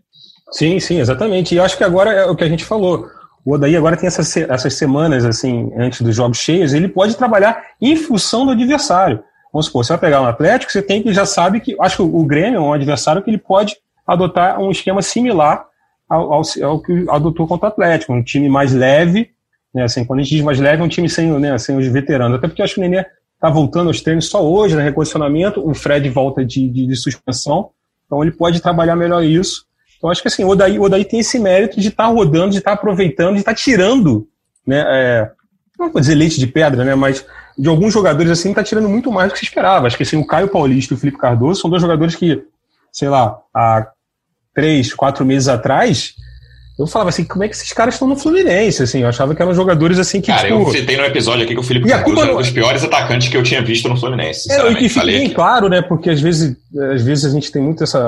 [0.51, 1.53] Sim, sim, exatamente.
[1.53, 3.07] E eu acho que agora é o que a gente falou.
[3.45, 7.61] O Odaí agora tem essas, essas semanas, assim, antes dos jogos cheios, ele pode trabalhar
[7.81, 9.23] em função do adversário.
[9.51, 11.75] Vamos supor, você vai pegar um Atlético, você tem que já sabe que.
[11.79, 15.65] Acho que o Grêmio é um adversário que ele pode adotar um esquema similar
[16.09, 18.13] ao, ao, ao que adotou contra o Atlético.
[18.13, 19.29] Um time mais leve,
[19.73, 21.87] né, assim, quando a gente diz mais leve, é um time sem, né, sem os
[21.87, 22.37] veteranos.
[22.37, 24.85] Até porque eu acho que o Nenê está voltando aos treinos só hoje, no né,
[24.85, 27.69] recondicionamento, o Fred volta de, de, de, suspensão,
[28.05, 29.65] então ele pode trabalhar melhor isso.
[29.97, 32.51] Então acho que assim, o Odaí, o Odaí tem esse mérito de estar tá rodando,
[32.51, 34.27] de estar tá aproveitando, de estar tá tirando,
[34.67, 35.31] né, é,
[35.77, 37.25] não vou dizer leite de pedra, né, mas
[37.59, 39.85] de alguns jogadores assim, está tirando muito mais do que se esperava.
[39.85, 42.41] Acho que assim, o Caio Paulista e o Felipe Cardoso são dois jogadores que,
[42.91, 43.85] sei lá, há
[44.55, 46.15] três, quatro meses atrás,
[46.79, 48.81] eu falava assim, como é que esses caras estão no Fluminense?
[48.81, 50.27] Assim, eu achava que eram jogadores assim que.
[50.27, 50.61] Cara, tipo...
[50.61, 53.35] eu citei no episódio aqui que o Felipe Cardoso era um dos piores atacantes que
[53.35, 54.49] eu tinha visto no Fluminense.
[54.49, 55.81] É, e que fique bem claro, né?
[55.81, 56.55] Porque às vezes,
[56.93, 57.99] às vezes a gente tem muito essa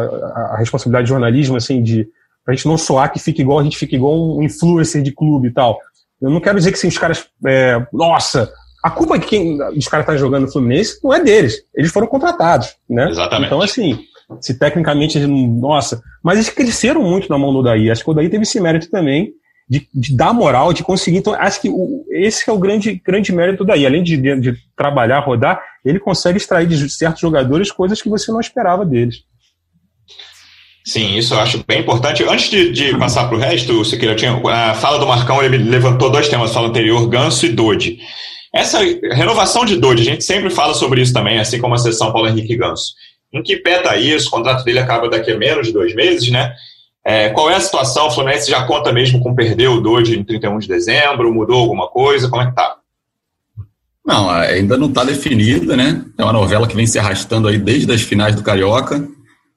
[0.53, 2.07] a responsabilidade de jornalismo, assim, de
[2.45, 5.49] pra gente não soar que fica igual, a gente fica igual um influencer de clube
[5.49, 5.77] e tal.
[6.21, 7.25] Eu não quero dizer que assim, os caras.
[7.45, 8.49] É, nossa,
[8.83, 11.63] a culpa de quem os caras estão tá jogando no Fluminense não é deles.
[11.75, 13.09] Eles foram contratados, né?
[13.09, 13.47] Exatamente.
[13.47, 13.99] Então, assim
[14.39, 17.89] se tecnicamente, nossa, mas eles cresceram muito na mão do Daí.
[17.89, 19.33] Acho que o Daí teve esse mérito também
[19.67, 21.17] de, de dar moral, de conseguir.
[21.17, 23.85] Então, acho que o, esse é o grande, grande mérito daí.
[23.85, 28.31] Além de, de, de, trabalhar, rodar, ele consegue extrair de certos jogadores coisas que você
[28.31, 29.23] não esperava deles.
[30.83, 32.23] Sim, isso eu acho bem importante.
[32.23, 35.57] Antes de, de passar para o resto, Siqueira, eu tinha a fala do Marcão, ele
[35.57, 37.99] levantou dois temas na fala anterior, Ganso e Dodi.
[38.53, 38.79] Essa
[39.13, 42.27] renovação de Dodi, a gente sempre fala sobre isso também, assim como a sessão Paulo
[42.27, 42.93] Henrique Ganso.
[43.33, 44.27] Em que pé está isso?
[44.27, 46.53] O contrato dele acaba daqui a menos de dois meses, né?
[47.03, 48.07] É, qual é a situação?
[48.07, 51.33] O Fluminense já conta mesmo com perder o Dodge em 31 de dezembro?
[51.33, 52.29] Mudou alguma coisa?
[52.29, 52.75] Como é que tá?
[54.05, 56.03] Não, ainda não está definida, né?
[56.17, 59.07] É uma novela que vem se arrastando aí desde as finais do Carioca.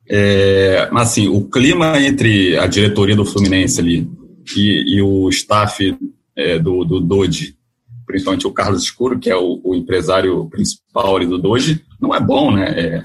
[0.09, 4.09] É, mas assim, o clima entre a diretoria do Fluminense ali
[4.57, 5.97] e, e o staff
[6.37, 7.57] é, do, do Dodge,
[8.07, 12.21] principalmente o Carlos Escuro, que é o, o empresário principal ali do Dodge, não é
[12.21, 12.69] bom, né?
[12.79, 13.03] É,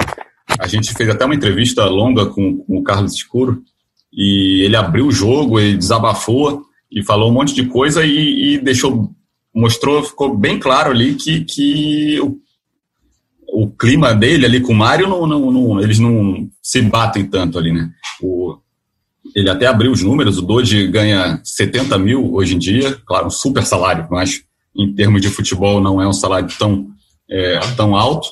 [0.59, 3.61] a gente fez até uma entrevista longa com, com o Carlos Escuro
[4.11, 8.57] e ele abriu o jogo, ele desabafou e falou um monte de coisa e, e
[8.57, 9.11] deixou,
[9.53, 12.39] mostrou, ficou bem claro ali que, que o,
[13.47, 17.57] o clima dele ali com o Mário, não, não, não, eles não se batem tanto
[17.57, 17.91] ali, né?
[18.21, 18.57] O,
[19.35, 23.31] ele até abriu os números, o Doge ganha 70 mil hoje em dia, claro, um
[23.31, 24.41] super salário, mas
[24.75, 26.87] em termos de futebol não é um salário tão,
[27.29, 28.29] é, tão alto.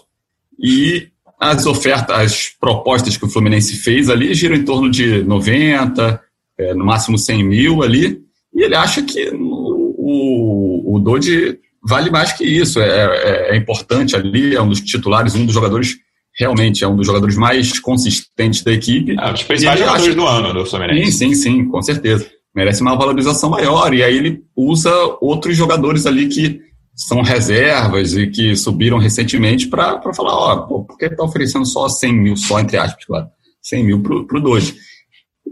[0.59, 6.19] E as ofertas, as propostas que o Fluminense fez ali giram em torno de 90,
[6.57, 8.19] é, no máximo 100 mil ali,
[8.53, 14.15] e ele acha que o, o, Dodi vale mais que isso, é, é, é, importante
[14.15, 15.95] ali, é um dos titulares, um dos jogadores,
[16.33, 19.15] realmente, é um dos jogadores mais consistentes da equipe.
[19.17, 20.15] É, um dos principais jogadores acha...
[20.15, 21.11] do ano do Fluminense.
[21.11, 22.27] Sim, sim, sim, com certeza.
[22.57, 24.91] Merece uma valorização maior, e aí ele usa
[25.21, 26.59] outros jogadores ali que
[26.95, 31.87] são reservas e que subiram recentemente para falar, ó, pô, por que está oferecendo só
[31.87, 33.27] 100 mil, só entre aspas, claro,
[33.61, 34.75] 100 mil para o Doge?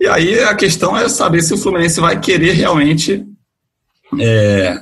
[0.01, 3.23] E aí a questão é saber se o Fluminense vai querer realmente
[4.19, 4.75] é,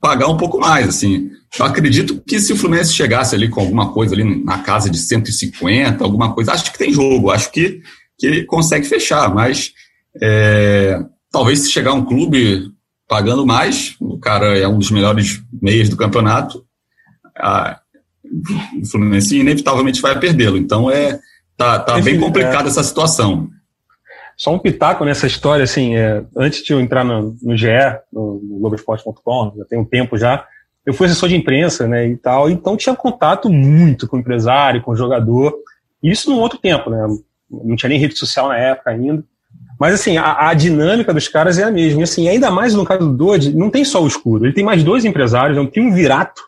[0.00, 1.30] pagar um pouco mais, assim.
[1.56, 4.98] Eu acredito que se o Fluminense chegasse ali com alguma coisa ali na casa de
[4.98, 7.80] 150, alguma coisa, acho que tem jogo, acho que,
[8.18, 9.72] que ele consegue fechar, mas
[10.20, 10.98] é,
[11.30, 12.72] talvez se chegar um clube
[13.08, 16.64] pagando mais, o cara é um dos melhores meias do campeonato,
[17.36, 17.80] a,
[18.80, 20.56] o Fluminense inevitavelmente vai perdê-lo.
[20.56, 21.18] Então é
[21.56, 23.48] tá, tá bem complicada é, essa situação.
[24.36, 27.66] Só um pitaco nessa história, assim, é, antes de eu entrar no, no GE,
[28.12, 30.46] no, no Globoesporte.com, já tem um tempo já,
[30.86, 34.80] eu fui assessor de imprensa, né, e tal, então tinha contato muito com o empresário,
[34.80, 35.52] com o jogador,
[36.02, 37.04] isso num outro tempo, né,
[37.50, 39.24] não tinha nem rede social na época ainda,
[39.78, 42.00] mas assim, a, a, dinâmica dos caras é a mesma.
[42.00, 44.44] E assim, ainda mais no caso do Dodge, não tem só o escuro.
[44.44, 46.42] Ele tem mais dois empresários, tem um virato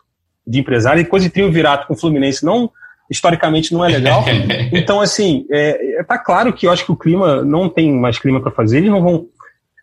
[0.45, 2.69] de empresário, e coisa de um virato com o Fluminense não
[3.09, 4.23] historicamente não é legal.
[4.71, 8.17] Então, assim, é, é, tá claro que eu acho que o clima não tem mais
[8.17, 9.27] clima para fazer, eles não vão.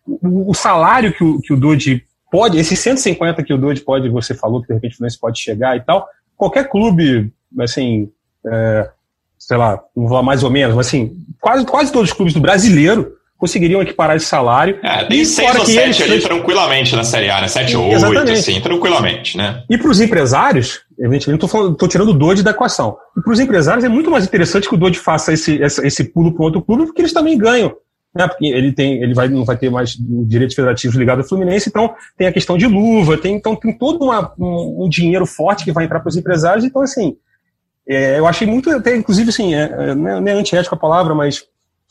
[0.07, 4.09] O, o, salário que o, que o Dodge pode, esses 150 que o Dodge pode,
[4.09, 8.11] você falou que de repente o Fluminense pode chegar e tal, qualquer clube, assim,
[8.47, 8.91] é,
[9.39, 12.41] sei lá, não vou mais ou menos, mas assim, quase, quase todos os clubes do
[12.41, 14.79] brasileiro conseguiriam equiparar esse salário.
[14.83, 17.49] É, tem 6 ou 7 ali tranquilamente na Série A, né?
[17.49, 19.63] 7 ou 8, assim, tranquilamente, né?
[19.71, 22.97] E para os empresários, evidentemente, estou tirando o Dodge da equação.
[23.17, 26.05] E para os empresários é muito mais interessante que o Dodge faça esse, esse, esse
[26.05, 27.73] pulo para outro clube, porque eles também ganham.
[28.13, 28.27] Né?
[28.27, 29.97] Porque ele, tem, ele vai, não vai ter mais
[30.27, 34.05] direitos federativos ligados ao Fluminense, então tem a questão de luva, tem, então tem todo
[34.05, 36.65] uma, um, um dinheiro forte que vai entrar para os empresários.
[36.65, 37.17] Então, assim,
[37.89, 41.45] é, eu achei muito, até, inclusive, assim, é, é, não é antiético a palavra, mas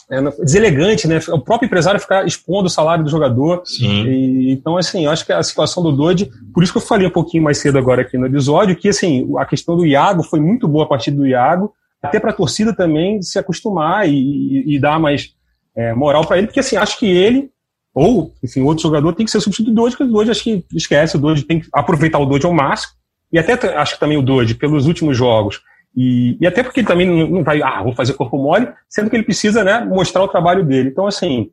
[0.10, 1.20] é, deselegante, né?
[1.30, 3.62] O próprio empresário ficar expondo o salário do jogador.
[3.65, 4.06] Sim.
[4.06, 7.08] E, então, assim, eu acho que a situação do Dodge, por isso que eu falei
[7.08, 10.39] um pouquinho mais cedo agora aqui no episódio, que assim, a questão do Iago foi
[10.39, 14.76] muito boa a partir do Iago, até para a torcida também se acostumar e, e,
[14.76, 15.34] e dar mais
[15.76, 17.50] é, moral para ele, porque assim, acho que ele,
[17.93, 20.65] ou, enfim, outro jogador tem que ser substituído do Dodge, porque o Dodge acho que
[20.74, 22.93] esquece, o Dodge tem que aproveitar o Dodge ao máximo,
[23.32, 25.62] e até acho que também o Dodge, pelos últimos jogos,
[25.98, 29.16] e, e até porque ele também não, vai, ah, vou fazer corpo mole, sendo que
[29.16, 30.90] ele precisa né, mostrar o trabalho dele.
[30.90, 31.50] Então, assim,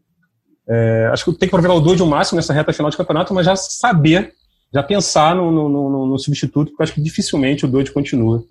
[0.68, 3.46] é, acho que tem que aproveitar o o máximo nessa reta final de campeonato, mas
[3.46, 4.35] já saber,
[4.72, 8.44] já pensar no, no, no, no substituto, porque acho que dificilmente o Dodge continua.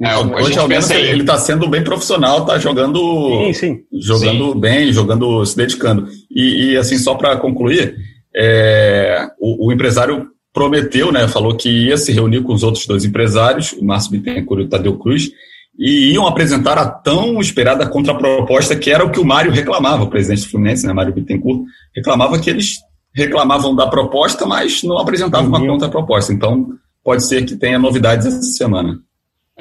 [0.00, 3.00] É, hoje, ao menos, ele está sendo bem profissional, está jogando,
[3.46, 3.80] sim, sim.
[4.00, 4.60] jogando sim.
[4.60, 6.08] bem, jogando, se dedicando.
[6.30, 7.96] E, e assim, só para concluir,
[8.34, 13.04] é, o, o, empresário prometeu, né, falou que ia se reunir com os outros dois
[13.04, 15.30] empresários, o Márcio Bittencourt e o Tadeu Cruz,
[15.78, 20.10] e iam apresentar a tão esperada contraproposta que era o que o Mário reclamava, o
[20.10, 21.62] presidente do Fluminense, né, Mário Bittencourt,
[21.94, 22.78] reclamava que eles
[23.14, 25.56] reclamavam da proposta, mas não apresentavam uhum.
[25.56, 26.32] uma contraproposta.
[26.32, 26.68] Então,
[27.04, 28.98] pode ser que tenha novidades essa semana.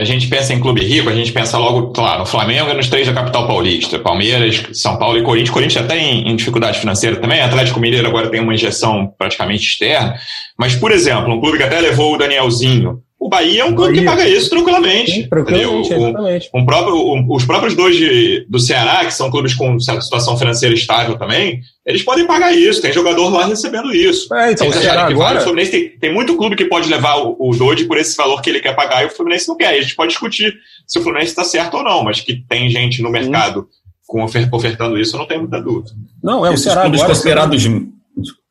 [0.02, 2.90] A gente pensa em clube rico, a gente pensa logo, claro, no Flamengo e nos
[2.90, 5.52] três da capital paulista, Palmeiras, São Paulo e Corinthians.
[5.52, 10.16] Corinthians até em, em dificuldade financeira também, Atlético Mineiro agora tem uma injeção praticamente externa.
[10.58, 14.00] Mas, por exemplo, um clube que até levou o Danielzinho o Bahia é um clube
[14.00, 15.12] que paga isso tranquilamente.
[15.12, 19.54] Sim, tranquilamente o, um próprio, um, os próprios dois de, do Ceará, que são clubes
[19.54, 22.82] com certa situação financeira estável também, eles podem pagar isso.
[22.82, 24.34] Tem jogador lá recebendo isso.
[24.34, 25.28] É, então, o Ceará agora...
[25.28, 28.42] Vale, o Fluminense tem, tem, muito clube que pode levar o, o por esse valor
[28.42, 29.68] que ele quer pagar e o Fluminense não quer.
[29.68, 30.56] a gente pode discutir
[30.88, 33.68] se o Fluminense está certo ou não, mas que tem gente no mercado
[34.08, 35.92] com ofer ofertando isso, eu não tenho muita dúvida.
[36.24, 37.08] Não, é o Ceará agora...
[37.08, 37.68] considerados...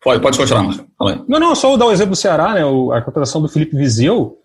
[0.02, 0.86] Pode, pode continuar, Marcos.
[1.28, 2.62] Não, não, só dar o um exemplo do Ceará, né?
[2.62, 4.39] a contratação do Felipe Viseu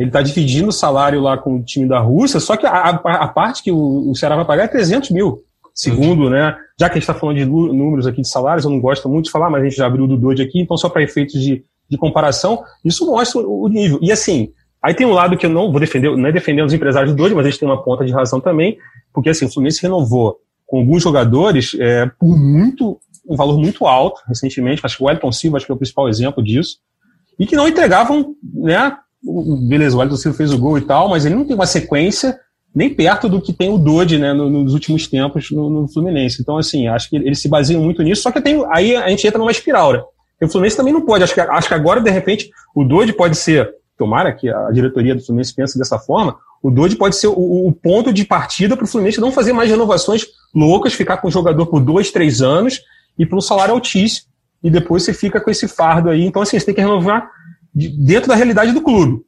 [0.00, 3.24] ele está dividindo o salário lá com o time da Rússia, só que a, a,
[3.24, 5.42] a parte que o, o, Ceará vai pagar é 300 mil,
[5.74, 6.56] segundo, né?
[6.78, 9.26] Já que a gente está falando de números aqui de salários, eu não gosto muito
[9.26, 11.62] de falar, mas a gente já abriu do Dodge aqui, então só para efeitos de,
[11.86, 13.98] de comparação, isso mostra o, nível.
[14.00, 16.72] E assim, aí tem um lado que eu não vou defender, não é defender os
[16.72, 18.78] empresários do Dodge, mas a gente tem uma ponta de razão também,
[19.12, 24.22] porque assim, o Fluminense renovou com alguns jogadores é, por muito, um valor muito alto
[24.26, 26.78] recentemente, acho que o Wellington Silva acho que é o principal exemplo disso,
[27.38, 28.96] e que não entregavam, né,
[29.68, 32.38] beleza, o Alisson Silva fez o gol e tal, mas ele não tem uma sequência
[32.74, 36.40] nem perto do que tem o Dodge né, nos últimos tempos no, no, Fluminense.
[36.40, 39.26] Então, assim, acho que eles se baseiam muito nisso, só que tem, aí a gente
[39.26, 40.02] entra numa espiral, né?
[40.42, 43.36] o Fluminense também não pode, acho que, acho que agora, de repente, o Dodge pode
[43.36, 47.68] ser, tomara que a diretoria do Fluminense pense dessa forma, o Dodge pode ser o,
[47.68, 51.30] o ponto de partida para o Fluminense não fazer mais renovações loucas, ficar com o
[51.30, 52.80] jogador por dois, três anos
[53.18, 54.28] e por um salário altíssimo,
[54.62, 56.24] e depois você fica com esse fardo aí.
[56.24, 57.30] Então, assim, você tem que renovar
[57.74, 59.22] dentro da realidade do clube.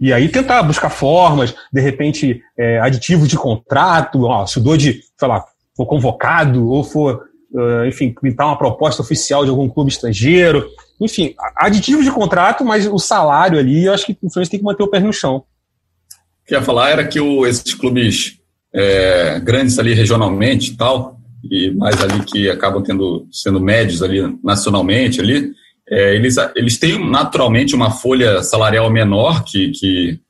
[0.00, 5.00] E aí tentar buscar formas, de repente, é, aditivos de contrato, ó, se o Dodi,
[5.18, 5.44] sei lá,
[5.76, 10.68] for convocado ou for, uh, enfim, pintar uma proposta oficial de algum clube estrangeiro.
[11.00, 14.66] Enfim, aditivos de contrato, mas o salário ali, eu acho que o Fluminense tem que
[14.66, 15.36] manter o pé no chão.
[15.36, 18.38] O que eu ia falar era que o, esses clubes
[18.74, 24.20] é, grandes ali regionalmente e tal, e mais ali que acabam tendo, sendo médios ali
[24.42, 25.52] nacionalmente ali,
[25.90, 30.20] é, eles, eles têm naturalmente uma folha salarial menor que, que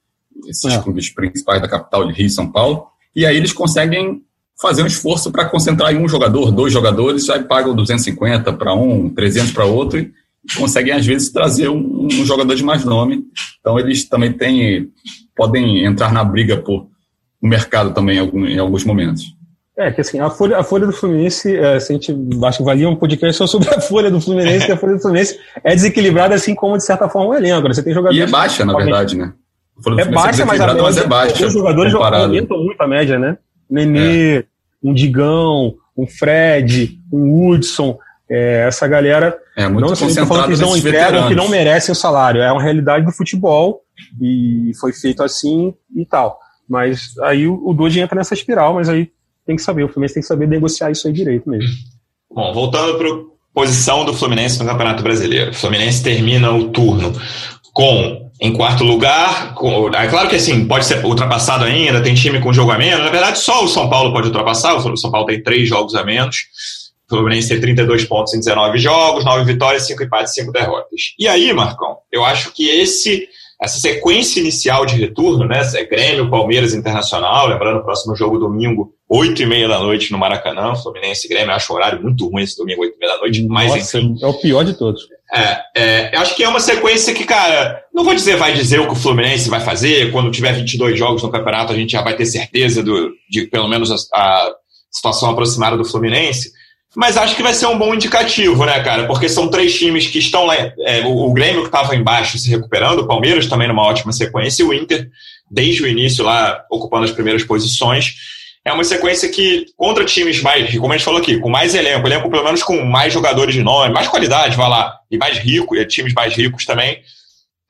[0.46, 0.80] esses é.
[0.80, 4.22] clubes principais da capital de Rio e São Paulo, e aí eles conseguem
[4.60, 9.08] fazer um esforço para concentrar em um jogador, dois jogadores, aí pagam 250 para um,
[9.08, 10.12] 300 para outro, e
[10.56, 13.24] conseguem às vezes trazer um, um, jogador de mais nome.
[13.60, 14.90] Então eles também têm,
[15.36, 16.88] podem entrar na briga por
[17.40, 19.24] no mercado também em, em alguns momentos.
[19.78, 22.12] É, que assim, a folha, a folha do Fluminense, é, se a gente
[22.44, 25.00] acho que valia um podcast só sobre a folha do Fluminense, que a folha do
[25.00, 27.68] Fluminense é desequilibrada assim como, de certa forma, o elenco.
[27.68, 28.18] Você tem jogadores.
[28.18, 29.32] E é baixa, na verdade, né?
[29.96, 31.46] é, é baixa, é mas, a média, mas é baixa.
[31.46, 33.38] Os jogadores aumentam muito a média, né?
[33.70, 34.44] Nenê, é.
[34.82, 37.96] um Digão, um Fred, um Hudson.
[38.28, 39.38] É, essa galera.
[39.56, 42.42] É, muito não concentrado que eles não entregam, que não merecem o salário.
[42.42, 43.82] É uma realidade do futebol
[44.20, 46.38] e foi feito assim e tal.
[46.68, 49.10] Mas aí o, o Doge entra nessa espiral, mas aí
[49.48, 51.70] tem que saber, o Fluminense tem que saber negociar isso aí direito mesmo.
[52.30, 53.20] Bom, voltando para a
[53.54, 55.52] posição do Fluminense no Campeonato Brasileiro.
[55.52, 57.14] O Fluminense termina o turno
[57.72, 59.54] com em quarto lugar.
[59.54, 63.02] Com, é claro que assim, pode ser ultrapassado ainda, tem time com jogo a menos.
[63.02, 64.74] Na verdade, só o São Paulo pode ultrapassar.
[64.76, 66.36] O São Paulo tem três jogos a menos.
[67.10, 71.14] O Fluminense tem 32 pontos em 19 jogos, 9 vitórias, 5 empates, 5 derrotas.
[71.18, 73.26] E aí, Marcão, eu acho que esse
[73.60, 75.60] essa sequência inicial de retorno, né?
[75.74, 80.18] É Grêmio, Palmeiras Internacional, lembrando o próximo jogo domingo, 8 e meia da noite no
[80.18, 83.20] Maracanã, Fluminense e Grêmio, acho o horário muito ruim esse domingo, 8 e meia da
[83.20, 84.16] noite, mas Nossa, enfim.
[84.22, 85.02] É o pior de todos.
[85.34, 88.80] É, é, eu acho que é uma sequência que, cara, não vou dizer vai dizer
[88.80, 92.00] o que o Fluminense vai fazer, quando tiver 22 jogos no campeonato a gente já
[92.00, 94.52] vai ter certeza do, de pelo menos a, a
[94.90, 96.52] situação aproximada do Fluminense,
[96.96, 99.06] mas acho que vai ser um bom indicativo, né, cara?
[99.06, 100.54] Porque são três times que estão lá.
[100.56, 104.66] É, o, Grêmio que estava embaixo se recuperando, o Palmeiras também numa ótima sequência, e
[104.66, 105.08] o Inter,
[105.50, 108.14] desde o início lá, ocupando as primeiras posições.
[108.64, 112.06] É uma sequência que, contra times mais, como a gente falou aqui, com mais elenco,
[112.06, 115.76] elenco pelo menos com mais jogadores de nome, mais qualidade, vai lá, e mais rico,
[115.76, 117.00] e times mais ricos também,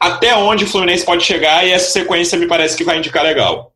[0.01, 3.73] até onde o Fluminense pode chegar e essa sequência me parece que vai indicar legal.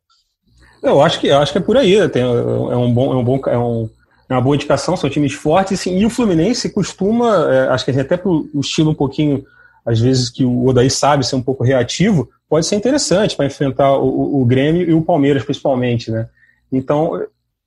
[0.82, 2.08] Eu acho que, eu acho que é por aí.
[2.08, 3.88] Tem, é, um bom, é, um bom, é, um,
[4.32, 5.80] é uma boa indicação, são times fortes.
[5.80, 9.44] Assim, e o Fluminense costuma, é, acho que até pelo estilo um pouquinho,
[9.84, 13.96] às vezes, que o Odaí sabe ser um pouco reativo, pode ser interessante para enfrentar
[13.96, 16.10] o, o, Grêmio e o Palmeiras, principalmente.
[16.10, 16.26] Né?
[16.70, 17.20] Então,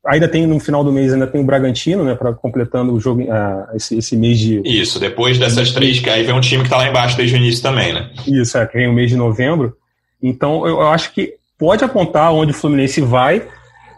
[0.05, 3.23] ainda tem no final do mês ainda tem o Bragantino, né, para completando o jogo
[3.23, 4.99] uh, esse, esse mês de isso.
[4.99, 7.63] Depois dessas três, que aí vem um time que está lá embaixo desde o início
[7.63, 8.11] também, né?
[8.27, 9.75] Isso, é que vem o mês de novembro.
[10.21, 13.47] Então eu, eu acho que pode apontar onde o Fluminense vai.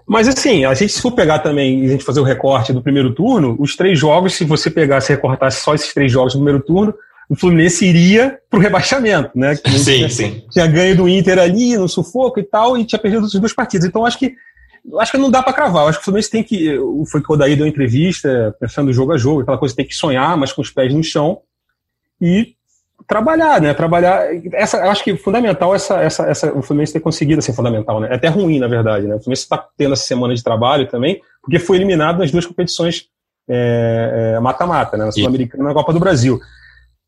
[0.08, 2.82] Mas assim, a gente se for pegar também e a gente fazer o recorte do
[2.82, 6.40] primeiro turno, os três jogos, se você pegasse e recortasse só esses três jogos do
[6.40, 6.94] primeiro turno,
[7.30, 9.56] o Fluminense iria para o rebaixamento, né?
[9.56, 10.44] sim, tinha, sim.
[10.50, 13.86] Tinha ganho do Inter ali, no sufoco e tal, e tinha perdido os dois partidos.
[13.86, 14.34] Então acho que
[14.98, 15.90] acho que não dá para cravar.
[15.90, 16.78] Acho que o Fluminense tem que.
[17.12, 20.38] Foi que o Odaí deu entrevista, pensando jogo a jogo, aquela coisa tem que sonhar,
[20.38, 21.42] mas com os pés no chão.
[22.22, 22.56] E
[23.08, 23.74] trabalhar, né?
[23.74, 24.28] Trabalhar.
[24.54, 28.10] Essa, eu acho que fundamental essa, essa, essa, o Fluminense ter conseguido ser fundamental, né?
[28.12, 29.16] É até ruim, na verdade, né?
[29.16, 33.06] O Fluminense está tendo essa semana de trabalho também, porque foi eliminado nas duas competições
[33.50, 35.06] é, é, mata-mata, é, né?
[35.06, 36.40] Na Sul-Americana e na Copa do Brasil.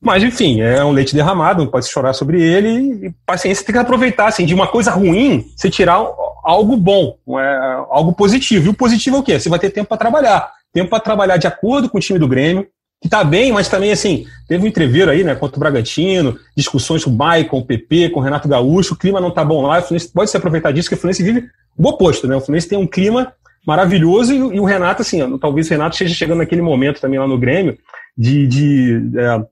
[0.01, 3.07] Mas, enfim, é um leite derramado, não pode se chorar sobre ele.
[3.07, 5.95] E paciência tem que aproveitar, assim, de uma coisa ruim, você tirar
[6.41, 8.67] algo bom, é, algo positivo.
[8.67, 9.37] E o positivo é o quê?
[9.37, 10.53] Você vai ter tempo para trabalhar.
[10.71, 12.65] Tempo para trabalhar de acordo com o time do Grêmio,
[13.01, 17.03] que está bem, mas também, assim, teve um entreveiro aí, né, contra o Bragantino, discussões
[17.03, 19.79] com o Maicon, o PP, com o Renato Gaúcho, o clima não está bom lá,
[19.79, 22.67] o Fluminense pode se aproveitar disso, que o Fluminense vive o oposto, né, o Fluminense
[22.67, 23.33] tem um clima
[23.65, 27.27] maravilhoso e, e o Renato, assim, talvez o Renato esteja chegando naquele momento também lá
[27.27, 27.77] no Grêmio
[28.17, 29.45] de, de, é,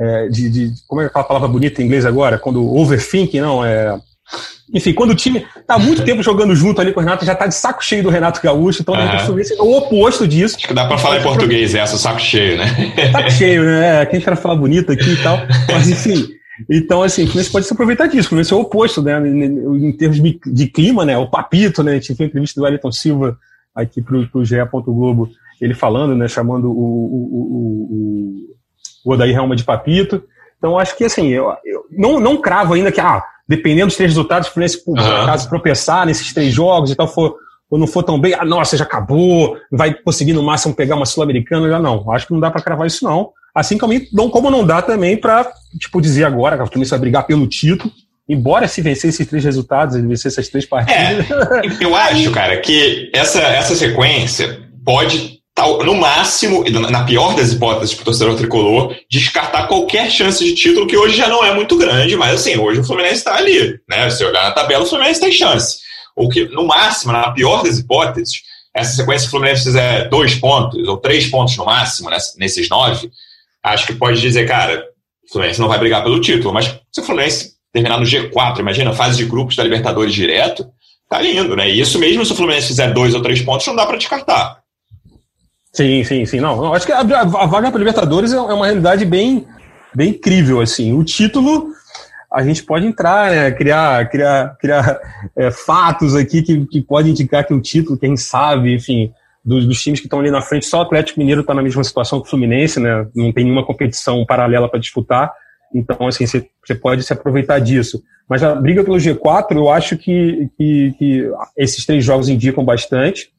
[0.00, 4.00] é, de, de como é aquela palavra bonita em inglês agora, quando overthinking, não, é
[4.72, 7.46] enfim, quando o time tá muito tempo jogando junto ali com o Renato, já tá
[7.46, 9.00] de saco cheio do Renato Gaúcho, então uhum.
[9.00, 10.56] é o oposto disso.
[10.56, 12.66] Acho que dá pra falar em português essa, saco cheio, né?
[13.10, 14.02] Saco cheio, né?
[14.02, 15.38] É, quem quer falar bonito aqui e tal.
[15.72, 16.28] Mas enfim.
[16.68, 18.26] Então, assim, o Fluminense pode se aproveitar disso.
[18.26, 19.16] O Fluminense é o oposto, né?
[19.26, 21.16] Em termos de clima, né?
[21.16, 21.92] O papito, né?
[21.92, 23.38] A gente viu a entrevista do Wellington Silva
[23.74, 24.56] aqui pro, pro GE.
[24.72, 26.28] Globo, ele falando, né?
[26.28, 27.36] Chamando o, o,
[29.04, 30.22] o, o Odair Helma de papito.
[30.58, 34.12] Então, acho que, assim, eu, eu não, não cravo ainda que, ah, dependendo dos três
[34.12, 35.26] resultados, o Fluminense, por uhum.
[35.26, 37.34] caso tropeçar nesses três jogos e tal, for,
[37.68, 41.04] ou não for tão bem, ah, nossa, já acabou, vai conseguir no máximo pegar uma
[41.04, 42.08] Sul-Americana, já não.
[42.12, 43.30] Acho que não dá para cravar isso, não.
[43.52, 43.92] Assim como,
[44.30, 47.90] como não dá também para, tipo, dizer agora que o Fluminense vai brigar pelo título,
[48.28, 51.28] embora se vencer esses três resultados, ele vencer essas três partidas.
[51.28, 55.39] É, eu acho, cara, que essa, essa sequência pode
[55.84, 60.86] no máximo, na pior das hipóteses para o torcedor tricolor, descartar qualquer chance de título,
[60.86, 63.78] que hoje já não é muito grande, mas assim, hoje o Fluminense está ali.
[63.88, 64.10] Né?
[64.10, 65.78] Se olhar na tabela, o Fluminense tem chance.
[66.16, 68.42] Ou que, no máximo, na pior das hipóteses,
[68.74, 73.10] essa sequência, o Fluminense fizer dois pontos, ou três pontos no máximo, nesses nove,
[73.62, 74.84] acho que pode dizer, cara,
[75.28, 78.92] o Fluminense não vai brigar pelo título, mas se o Fluminense terminar no G4, imagina,
[78.92, 80.66] fase de grupos da Libertadores direto,
[81.08, 81.68] tá lindo, né?
[81.68, 84.59] E isso mesmo se o Fluminense fizer dois ou três pontos, não dá para descartar.
[85.72, 86.40] Sim, sim, sim.
[86.40, 89.46] Não, não acho que a, a, vaga para Libertadores é, é uma realidade bem,
[89.94, 90.92] bem incrível, assim.
[90.92, 91.68] O título,
[92.32, 95.00] a gente pode entrar, né, criar, criar, criar
[95.36, 99.12] é, fatos aqui que, que podem indicar que o título, quem sabe, enfim,
[99.44, 101.84] dos, dos times que estão ali na frente, só o Atlético Mineiro está na mesma
[101.84, 105.32] situação que o Fluminense, né, não tem nenhuma competição paralela para disputar,
[105.72, 108.02] então, assim, você pode se aproveitar disso.
[108.28, 113.32] Mas a briga pelo G4, eu acho que, que, que esses três jogos indicam bastante.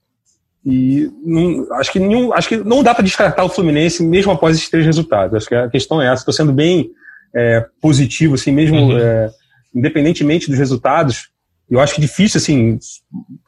[0.65, 4.55] E não, acho, que nenhum, acho que não dá para descartar o Fluminense mesmo após
[4.55, 5.35] esses três resultados.
[5.35, 6.21] Acho que a questão é essa.
[6.21, 6.91] Estou sendo bem
[7.33, 8.97] é, positivo, assim, mesmo uhum.
[8.97, 9.31] é,
[9.73, 11.29] independentemente dos resultados.
[11.69, 12.77] Eu acho que difícil, assim,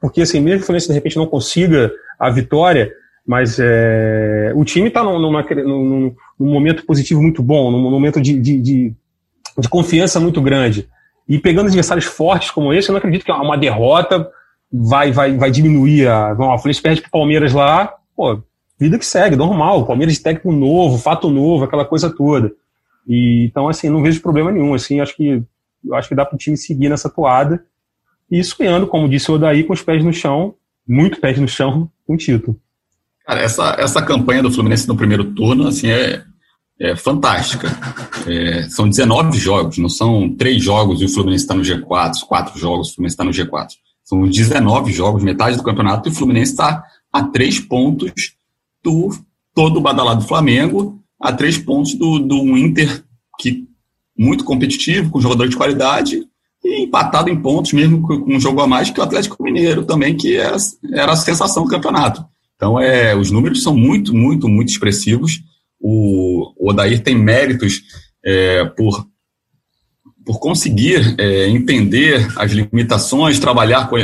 [0.01, 2.91] porque assim, mesmo que o Fluminense de repente não consiga a vitória,
[3.27, 8.39] mas é, o time está num, num, num, momento positivo muito bom, num momento de,
[8.39, 8.93] de, de,
[9.57, 10.89] de confiança muito grande.
[11.27, 14.29] E pegando adversários fortes como esse, eu não acredito que é uma derrota
[14.73, 16.33] vai, vai, vai diminuir a.
[16.33, 18.41] Bom, a Fluminense perde pro Palmeiras lá, pô,
[18.79, 19.85] vida que segue, normal.
[19.85, 22.51] Palmeiras técnico novo, fato novo, aquela coisa toda.
[23.07, 24.73] E, então, assim, não vejo problema nenhum.
[24.73, 25.43] Assim, acho que
[25.91, 27.63] acho que dá para o time seguir nessa toada.
[28.31, 30.55] E sonhando, como disse o Odaí, com os pés no chão,
[30.87, 32.59] muito pés no chão, com o título.
[33.25, 36.23] Cara, essa, essa campanha do Fluminense no primeiro turno, assim, é,
[36.79, 37.67] é fantástica.
[38.27, 42.57] É, são 19 jogos, não são três jogos e o Fluminense está no G4, quatro
[42.57, 43.67] jogos, o Fluminense está no G4.
[44.03, 48.11] São 19 jogos, metade do campeonato, e o Fluminense está a três pontos
[48.83, 49.11] do
[49.53, 53.03] todo o badalado Flamengo, a três pontos do, do Inter,
[53.39, 53.67] que
[54.17, 56.27] muito competitivo, com jogador de qualidade,
[56.63, 60.15] e empatado em pontos, mesmo com um jogo a mais que o Atlético Mineiro também,
[60.15, 60.57] que era,
[60.91, 62.25] era a sensação do campeonato.
[62.55, 65.41] Então, é, os números são muito, muito, muito expressivos.
[65.79, 67.81] O, o Odair tem méritos
[68.23, 69.05] é, por
[70.25, 73.97] por conseguir é, entender as limitações, trabalhar com,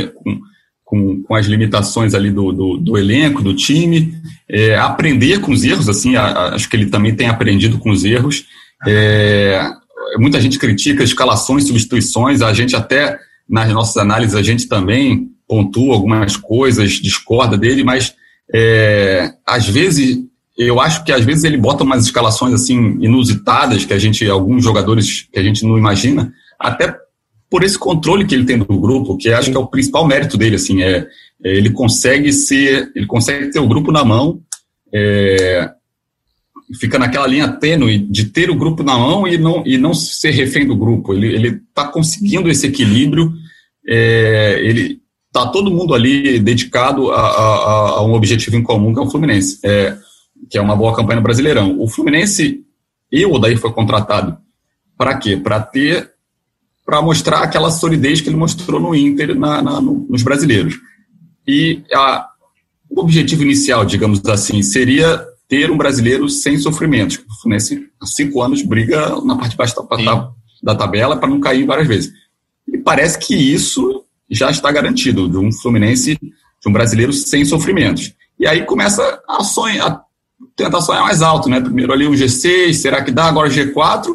[0.84, 4.14] com, com as limitações ali do, do, do elenco, do time,
[4.48, 7.90] é, aprender com os erros, assim, a, a, acho que ele também tem aprendido com
[7.90, 8.44] os erros.
[8.86, 9.62] É,
[10.18, 13.18] muita gente critica escalações, substituições, a gente até,
[13.48, 18.14] nas nossas análises, a gente também pontua algumas coisas, discorda dele, mas
[18.52, 20.18] é, às vezes
[20.62, 24.62] eu acho que às vezes ele bota umas escalações assim inusitadas que a gente, alguns
[24.62, 26.94] jogadores que a gente não imagina, até
[27.48, 30.36] por esse controle que ele tem do grupo, que acho que é o principal mérito
[30.36, 31.06] dele, assim, é,
[31.42, 34.40] é ele consegue ser, ele consegue ter o grupo na mão,
[34.92, 35.70] é,
[36.78, 40.30] fica naquela linha tênue de ter o grupo na mão e não, e não ser
[40.30, 41.14] refém do grupo.
[41.14, 43.32] Ele ele está conseguindo esse equilíbrio.
[43.88, 45.00] É, ele
[45.32, 49.10] tá todo mundo ali dedicado a, a, a, um objetivo em comum que é o
[49.10, 49.58] Fluminense.
[49.64, 49.96] É,
[50.48, 51.80] que é uma boa campanha no Brasileirão.
[51.80, 52.64] O Fluminense
[53.10, 54.38] e o Odair foi contratado
[54.96, 55.36] para quê?
[55.36, 56.12] Para ter,
[56.84, 60.78] para mostrar aquela solidez que ele mostrou no Inter, na, na, no, nos brasileiros.
[61.46, 62.28] E a,
[62.88, 67.16] o objetivo inicial, digamos assim, seria ter um brasileiro sem sofrimentos.
[67.16, 70.32] O Fluminense, há cinco anos, briga na parte de baixo da,
[70.62, 72.12] da tabela para não cair várias vezes.
[72.68, 78.14] E parece que isso já está garantido, de um Fluminense, de um brasileiro sem sofrimentos.
[78.38, 80.02] E aí começa a sonhar,
[80.56, 81.60] tentar sonhar mais alto, né?
[81.60, 83.24] Primeiro ali um G6, será que dá?
[83.24, 84.06] Agora G4.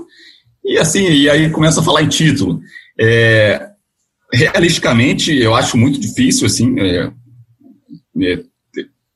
[0.64, 2.60] E assim, e aí começa a falar em título.
[3.00, 3.70] É,
[4.32, 7.12] realisticamente, eu acho muito difícil, assim, é,
[8.22, 8.44] é,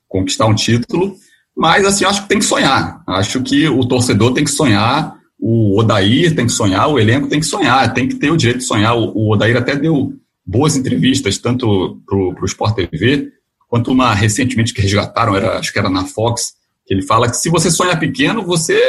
[0.08, 1.16] conquistar um título,
[1.56, 3.04] mas assim, acho que tem que sonhar.
[3.08, 7.40] Acho que o torcedor tem que sonhar, o Odair tem que sonhar, o elenco tem
[7.40, 8.96] que sonhar, tem que ter o direito de sonhar.
[8.96, 10.14] O, o Odair até deu
[10.46, 13.32] boas entrevistas, tanto para o Sport TV,
[13.68, 16.54] quanto uma recentemente que resgataram, era, acho que era na Fox,
[16.90, 18.80] ele fala que se você sonha pequeno, você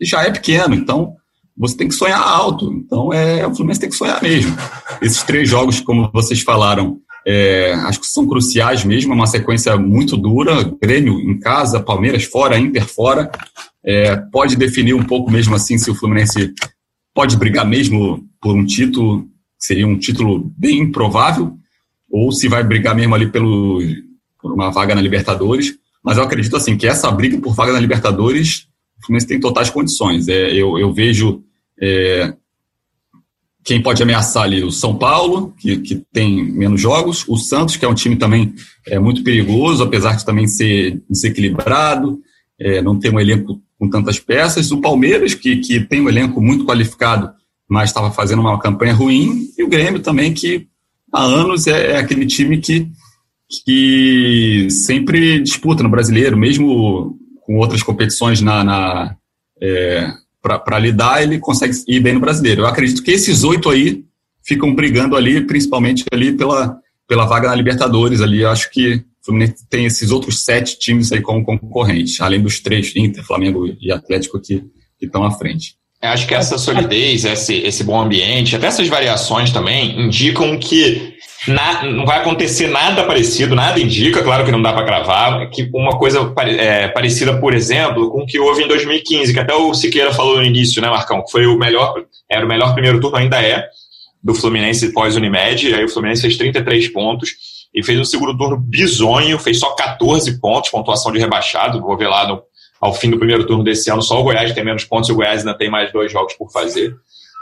[0.00, 0.74] já é pequeno.
[0.74, 1.14] Então,
[1.56, 2.72] você tem que sonhar alto.
[2.72, 4.56] Então, é, o Fluminense tem que sonhar mesmo.
[5.02, 9.12] Esses três jogos, como vocês falaram, é, acho que são cruciais mesmo.
[9.12, 10.64] É uma sequência muito dura.
[10.82, 13.30] Grêmio em casa, Palmeiras fora, Inter fora.
[13.84, 16.52] É, pode definir um pouco mesmo assim se o Fluminense
[17.14, 19.26] pode brigar mesmo por um título,
[19.58, 21.54] seria um título bem improvável,
[22.10, 23.80] ou se vai brigar mesmo ali pelo,
[24.40, 25.74] por uma vaga na Libertadores.
[26.02, 28.66] Mas eu acredito assim que essa briga por vaga na Libertadores,
[28.98, 30.28] o Fluminense tem totais condições.
[30.28, 31.42] É, eu, eu vejo
[31.80, 32.34] é,
[33.64, 37.84] quem pode ameaçar ali o São Paulo, que, que tem menos jogos, o Santos, que
[37.84, 38.54] é um time também
[38.86, 42.20] é, muito perigoso, apesar de também ser desequilibrado,
[42.58, 46.40] é, não ter um elenco com tantas peças, o Palmeiras, que, que tem um elenco
[46.40, 47.30] muito qualificado,
[47.68, 50.66] mas estava fazendo uma campanha ruim, e o Grêmio também, que
[51.12, 52.88] há anos é, é aquele time que
[53.64, 59.16] que sempre disputa no brasileiro, mesmo com outras competições na, na
[59.60, 62.62] é, para lidar, ele consegue ir bem no brasileiro.
[62.62, 64.04] Eu acredito que esses oito aí
[64.44, 68.20] ficam brigando ali, principalmente ali pela, pela vaga na Libertadores.
[68.20, 72.60] Ali, acho que o Fluminense tem esses outros sete times aí como concorrentes, além dos
[72.60, 74.64] três, Inter, Flamengo e Atlético, que,
[75.00, 75.74] estão à frente.
[76.02, 81.14] Eu acho que essa solidez, esse, esse bom ambiente, até essas variações também, indicam que
[81.48, 85.68] na, não vai acontecer nada parecido, nada indica, claro que não dá para cravar, que
[85.72, 89.72] uma coisa é, parecida, por exemplo, com o que houve em 2015, que até o
[89.72, 91.94] Siqueira falou no início, né, Marcão, que foi o melhor,
[92.28, 93.66] era o melhor primeiro turno, ainda é,
[94.22, 97.30] do Fluminense pós-Unimed, aí o Fluminense fez 33 pontos
[97.74, 102.08] e fez um segundo turno bizonho, fez só 14 pontos, pontuação de rebaixado, vou ver
[102.08, 102.42] lá no,
[102.78, 105.40] ao fim do primeiro turno desse ano, só o Goiás tem menos pontos o Goiás
[105.40, 106.94] ainda tem mais dois jogos por fazer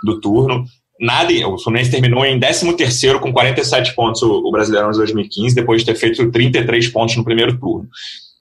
[0.04, 0.64] do turno
[1.00, 5.82] nada, o Fluminense terminou em 13º com 47 pontos o, o Brasileirão de 2015, depois
[5.82, 7.88] de ter feito 33 pontos no primeiro turno.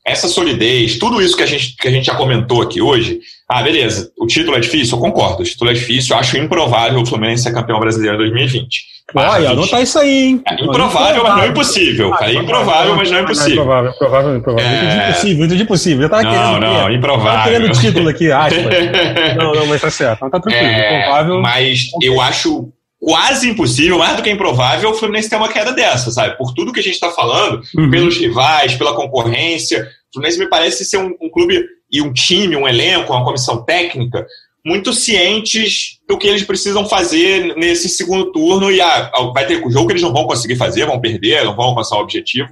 [0.05, 3.61] Essa solidez, tudo isso que a gente, que a gente já comentou aqui hoje, ah,
[3.61, 4.95] beleza, o título é difícil?
[4.97, 8.96] Eu concordo, o título é difícil, acho improvável o Fluminense ser campeão brasileiro em 2020.
[9.15, 10.41] Olha, anotar isso aí, hein?
[10.45, 12.09] É improvável, mas não é impossível.
[12.09, 13.53] Falei improvável, mas não é impossível.
[13.53, 14.67] Improvável, improvável, improvável.
[14.67, 14.75] É...
[14.75, 16.03] Entendi impossível, entendi impossível.
[16.03, 16.59] Eu tava não, querendo.
[16.59, 17.29] Não, improvável.
[17.29, 19.35] Eu tava querendo o título aqui, aspas.
[19.37, 20.21] não, não, mas tá certo.
[20.21, 20.67] Não tá tranquilo.
[20.67, 21.41] É, improvável.
[21.41, 26.11] Mas eu acho quase impossível, mais do que improvável, o Fluminense ter uma queda dessa,
[26.11, 26.37] sabe?
[26.37, 27.89] Por tudo que a gente está falando, uhum.
[27.89, 29.87] pelos rivais, pela concorrência.
[30.09, 33.63] O Fluminense me parece ser um, um, clube e um time, um elenco, uma comissão
[33.63, 34.25] técnica
[34.67, 39.87] muito cientes do que eles precisam fazer nesse segundo turno e ah, vai ter jogo
[39.87, 42.49] que eles não vão conseguir fazer, vão perder, não vão alcançar o objetivo.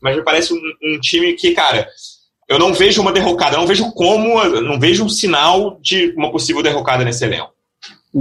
[0.00, 1.88] Mas me parece um, um time que, cara,
[2.48, 6.62] eu não vejo uma derrocada, não vejo como, não vejo um sinal de uma possível
[6.62, 7.50] derrocada nesse elenco.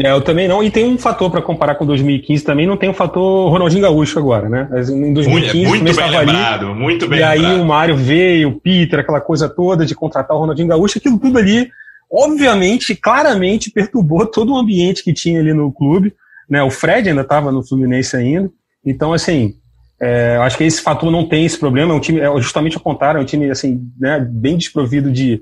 [0.04, 0.64] É, eu também não.
[0.64, 3.84] E tem um fator para comparar com 2015 também, não tem o um fator Ronaldinho
[3.84, 4.68] Gaúcho agora, né?
[4.90, 7.62] Em 2015, muito, muito bem lembrado, ali, muito bem E aí lembrado.
[7.62, 11.38] o Mário veio, o Peter, aquela coisa toda de contratar o Ronaldinho Gaúcho, aquilo tudo
[11.38, 11.70] ali,
[12.12, 16.14] obviamente, claramente perturbou todo o ambiente que tinha ali no clube.
[16.50, 16.62] né?
[16.64, 18.50] O Fred ainda estava no Fluminense ainda.
[18.86, 19.56] Então, assim,
[20.00, 21.94] é, acho que esse fator não tem esse problema.
[21.94, 25.42] É um time, é justamente ao contrário, é um time assim, né, bem desprovido de.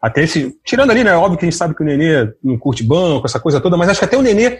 [0.00, 0.54] Até esse.
[0.64, 1.14] Tirando ali, né?
[1.16, 3.88] Óbvio que a gente sabe que o Nenê não curte banco, essa coisa toda, mas
[3.88, 4.58] acho que até o Nenê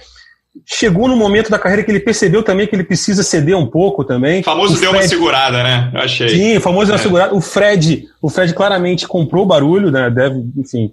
[0.64, 4.05] chegou no momento da carreira que ele percebeu também que ele precisa ceder um pouco
[4.05, 4.40] também.
[4.40, 5.90] O famoso o deu uma segurada, né?
[5.92, 6.28] Eu achei.
[6.28, 7.03] Sim, o famoso deu uma é.
[7.03, 7.34] segurada.
[7.34, 10.09] O Fred, o Fred claramente comprou o barulho, né?
[10.09, 10.92] Deve, enfim.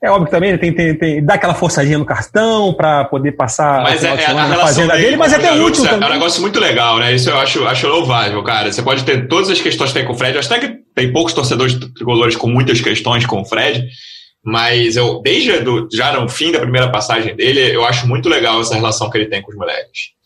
[0.00, 3.32] É óbvio que também ele tem, tem, tem, dá aquela forçadinha no cartão para poder
[3.32, 6.60] passar mas é, é, a fazenda dele, mas é até útil é, um negócio muito
[6.60, 7.12] legal, né?
[7.12, 8.70] Isso eu acho, acho louvável, cara.
[8.70, 10.34] Você pode ter todas as questões que tem com o Fred.
[10.34, 13.88] Eu acho até que tem poucos torcedores tricolores com muitas questões com o Fred,
[14.44, 18.60] mas eu, desde do, já no fim da primeira passagem dele, eu acho muito legal
[18.60, 20.16] essa relação que ele tem com os moleques.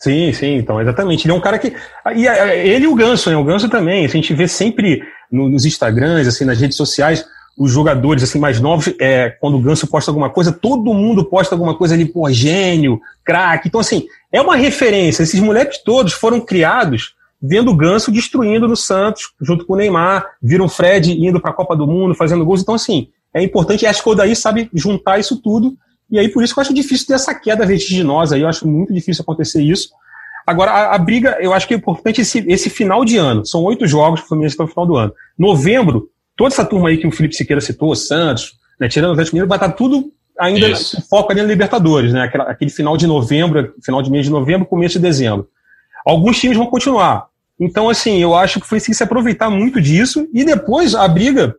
[0.00, 1.26] Sim, sim, então, exatamente.
[1.26, 1.72] Ele é um cara que.
[2.16, 3.36] E ele e o Ganso, né?
[3.36, 4.04] O Ganso também.
[4.04, 5.00] A gente vê sempre
[5.30, 7.24] no, nos Instagrams, assim, nas redes sociais,
[7.56, 11.54] os jogadores assim mais novos, é, quando o Ganso posta alguma coisa, todo mundo posta
[11.54, 13.68] alguma coisa ali, pô, gênio, craque.
[13.68, 15.22] Então, assim, é uma referência.
[15.22, 20.24] Esses moleques todos foram criados vendo o Ganso destruindo no Santos, junto com o Neymar,
[20.40, 22.62] viram o Fred indo para a Copa do Mundo, fazendo gols.
[22.62, 23.84] Então, assim, é importante.
[23.84, 25.76] Acho que o Daí sabe juntar isso tudo.
[26.10, 28.42] E aí, por isso que eu acho difícil ter essa queda vertiginosa aí.
[28.42, 29.90] Eu acho muito difícil acontecer isso.
[30.46, 33.44] Agora, a, a, briga, eu acho que é importante esse, esse final de ano.
[33.44, 35.12] São oito jogos que o Fluminense está no final do ano.
[35.38, 36.10] Novembro,
[36.42, 39.48] toda essa turma aí que o Felipe Siqueira citou, Santos, né, tirando o Atlético Mineiro,
[39.48, 41.00] vai estar tudo ainda Isso.
[41.08, 42.22] foco ali na Libertadores, né?
[42.22, 45.48] Aquela, aquele final de novembro, final de mês de novembro, começo de dezembro.
[46.04, 47.28] Alguns times vão continuar.
[47.60, 51.54] Então, assim, eu acho que foi assim, se aproveitar muito disso e depois a briga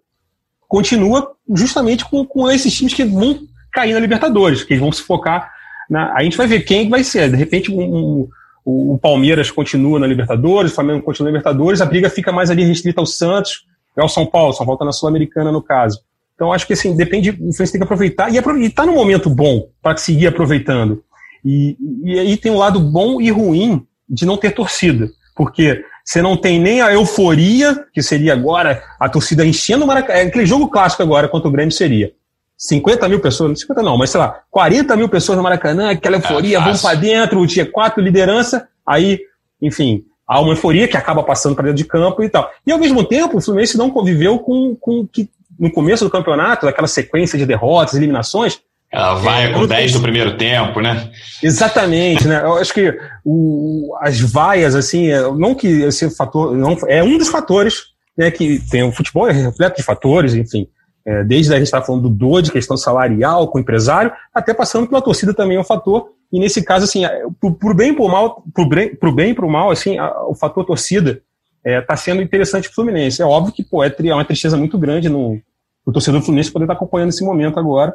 [0.68, 3.40] continua justamente com, com esses times que vão
[3.72, 5.50] cair na Libertadores, que eles vão se focar
[5.90, 6.14] na.
[6.14, 7.30] A gente vai ver quem vai ser.
[7.30, 8.28] De repente, um,
[8.66, 12.52] um, o Palmeiras continua na Libertadores, o Flamengo continua na Libertadores, a briga fica mais
[12.52, 16.00] ali restrita ao Santos é o São Paulo, São Paulo está na Sul-Americana no caso.
[16.36, 19.68] Então acho que assim, depende, o Fluminense tem que aproveitar e está no momento bom
[19.82, 21.04] para seguir aproveitando.
[21.46, 26.22] E, e aí tem um lado bom e ruim de não ter torcida, porque você
[26.22, 30.20] não tem nem a euforia, que seria agora a torcida enchendo o Maracanã.
[30.20, 32.12] É aquele jogo clássico agora contra o Grêmio seria
[32.58, 36.18] 50 mil pessoas, não 50 não, mas sei lá, 40 mil pessoas no Maracanã, aquela
[36.18, 39.20] euforia, é vão para dentro, tinha quatro liderança, aí,
[39.62, 42.50] enfim, há uma euforia que acaba passando para dentro de campo e tal.
[42.66, 46.68] E ao mesmo tempo, o Fluminense não conviveu com, com que no começo do campeonato,
[46.68, 48.60] aquela sequência de derrotas, eliminações.
[48.92, 51.10] Ela vai é, com 10 do primeiro tempo, né?
[51.42, 52.42] Exatamente, né?
[52.44, 52.96] Eu acho que
[53.26, 56.56] o, as vaias, assim, é, não que esse fator.
[56.56, 60.68] Não, é um dos fatores né, que tem o futebol, é repleto de fatores, enfim.
[61.06, 64.88] É, desde a gente estava falando do DOD, questão salarial com o empresário, até passando
[64.88, 66.10] pela torcida também é um fator.
[66.34, 67.04] E nesse caso, assim,
[67.40, 71.22] por, bem e por mal, por bem, por bem por mal, assim, o fator torcida
[71.64, 73.22] está é, tá sendo interessante para o Fluminense.
[73.22, 75.40] É óbvio que pô, é, é uma tristeza muito grande no,
[75.86, 77.94] o torcedor do Fluminense poder estar tá acompanhando esse momento agora.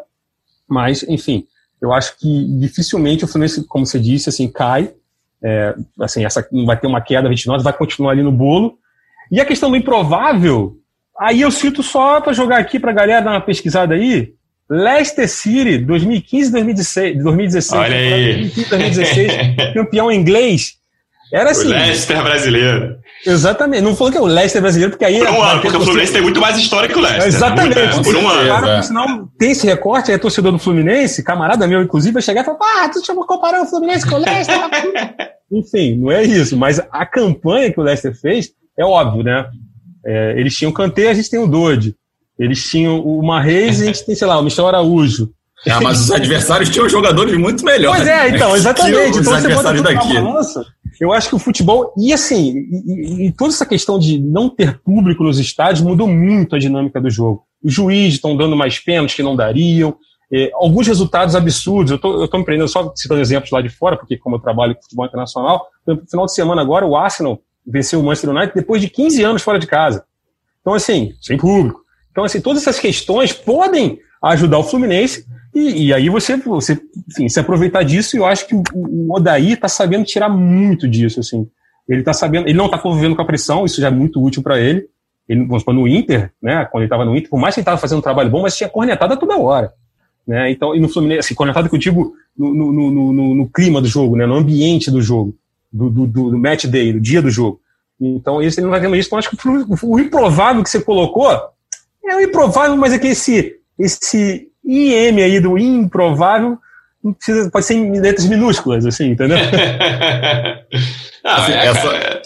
[0.68, 1.48] Mas, enfim,
[1.82, 4.94] eu acho que dificilmente o Fluminense, como você disse, assim, cai.
[5.42, 8.78] É, assim, essa não vai ter uma queda 29, vai continuar ali no bolo.
[9.32, 10.76] E a questão do improvável,
[11.18, 14.32] aí eu cito só para jogar aqui para a galera dar uma pesquisada aí.
[14.70, 17.82] Leicester City, 2015 2016, 2016.
[17.82, 18.34] Olha aí.
[18.34, 20.78] 2015, 2016, campeão inglês.
[21.32, 21.66] Era assim.
[21.66, 22.96] O Leicester brasileiro.
[23.26, 23.82] Exatamente.
[23.82, 25.18] Não falou que é o Leicester brasileiro, porque aí.
[25.18, 27.26] Por um ano, porque o Fluminense tem muito mais história que o Leicester.
[27.26, 28.02] Exatamente.
[28.02, 28.48] Por um ano.
[28.48, 32.44] Cara, senão tem esse recorte, é torcedor do Fluminense, camarada meu, inclusive, vai chegar e
[32.44, 34.56] falar: ah, tu chamou comparar o Fluminense com o Leicester.
[35.52, 36.56] Enfim, não é isso.
[36.56, 39.46] Mas a campanha que o Leicester fez é óbvio, né?
[40.06, 41.94] É, eles tinham o Kanté, a gente tem o Dodge.
[42.38, 45.30] Eles tinham o Marreis e a gente tem, sei lá, o Michel Araújo.
[45.68, 47.96] Ah, mas os adversários tinham jogadores muito melhores.
[47.96, 49.18] Pois é, então, exatamente.
[49.18, 50.14] Então, você bota daqui.
[50.14, 50.64] Balança,
[51.00, 54.78] eu acho que o futebol, e assim, e, e, toda essa questão de não ter
[54.80, 57.42] público nos estádios mudou muito a dinâmica do jogo.
[57.62, 59.96] Os juízes estão dando mais pênaltis que não dariam,
[60.32, 61.90] é, alguns resultados absurdos.
[61.90, 64.74] Eu estou eu tô empreendendo, só citando exemplos lá de fora, porque como eu trabalho
[64.74, 68.80] com futebol internacional, no final de semana agora o Arsenal venceu o Manchester United depois
[68.80, 70.04] de 15 anos fora de casa.
[70.60, 71.80] Então, assim, sem público.
[72.18, 76.76] Então, assim, todas essas questões podem ajudar o Fluminense e, e aí você, você
[77.08, 78.16] enfim, se aproveitar disso.
[78.16, 81.20] E eu acho que o, o Odaí está sabendo tirar muito disso.
[81.20, 81.48] Assim.
[81.88, 84.42] Ele tá sabendo, ele não está convivendo com a pressão, isso já é muito útil
[84.42, 84.88] para ele.
[85.28, 87.62] Ele, vamos supor, no Inter, né, quando ele estava no Inter, por mais que ele
[87.62, 89.72] estava fazendo um trabalho bom, mas tinha cornetada toda hora.
[90.26, 90.50] Né?
[90.50, 91.36] Então, e no Fluminense, assim,
[91.72, 95.36] eu digo no, no, no, no, clima do jogo, né, no ambiente do jogo,
[95.72, 97.60] do, do, do match day, do dia do jogo.
[98.00, 99.06] Então, isso ele não vai vendo isso.
[99.06, 101.28] Então, acho que o improvável que você colocou
[102.08, 106.58] é o improvável, mas é que esse, esse IM aí do improvável
[107.18, 109.38] precisa, pode ser em letras minúsculas, assim, entendeu?
[111.24, 112.22] não, assim, é, essa, é...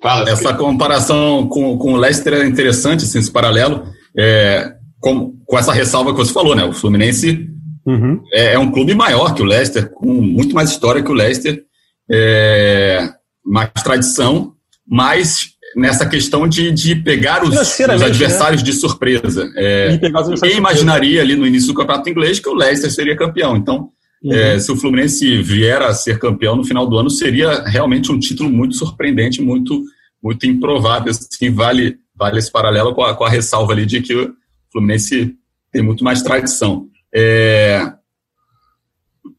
[0.00, 5.58] Fala, essa comparação com, com o Leicester é interessante, assim, esse paralelo, é, com, com
[5.58, 6.64] essa ressalva que você falou, né?
[6.64, 7.54] O Fluminense
[7.86, 8.22] Uhum.
[8.32, 11.62] É, é, um clube maior que o Leicester, com muito mais história que o Leicester,
[12.10, 13.10] é,
[13.44, 14.54] mais tradição,
[14.86, 18.06] mas nessa questão de, de pegar os, os né?
[18.06, 18.66] adversários né?
[18.66, 19.50] de surpresa.
[19.56, 19.98] É,
[20.42, 23.56] quem imaginaria ali no início do campeonato inglês que o Leicester seria campeão?
[23.56, 23.90] Então,
[24.22, 24.32] uhum.
[24.32, 28.18] é, se o Fluminense vier a ser campeão no final do ano, seria realmente um
[28.18, 29.82] título muito surpreendente, muito,
[30.22, 31.10] muito improvável.
[31.10, 34.34] Assim, vale, vale esse paralelo com a, com a ressalva ali de que o
[34.72, 35.34] Fluminense
[35.72, 36.86] tem muito mais tradição.
[37.14, 37.92] É,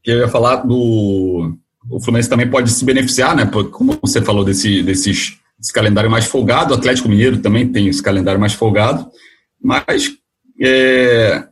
[0.06, 1.58] eu ia falar do.
[1.90, 3.46] O Fluminense também pode se beneficiar, né?
[3.72, 6.74] Como você falou desse, desses esse calendário mais folgado.
[6.74, 9.08] O Atlético Mineiro também tem esse calendário mais folgado,
[9.62, 10.12] mas
[10.62, 11.44] é,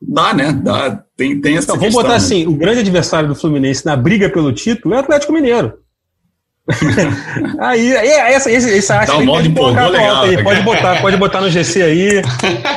[0.00, 0.52] dá, né?
[0.52, 2.16] Dá, tem, tem essa então, Vamos botar né?
[2.16, 5.74] assim: o grande adversário do Fluminense na briga pelo título é o Atlético Mineiro.
[7.58, 11.40] aí, aí essa, essa, essa arte um pode, colocar legal, aí, pode botar, pode botar
[11.40, 12.22] no GC aí.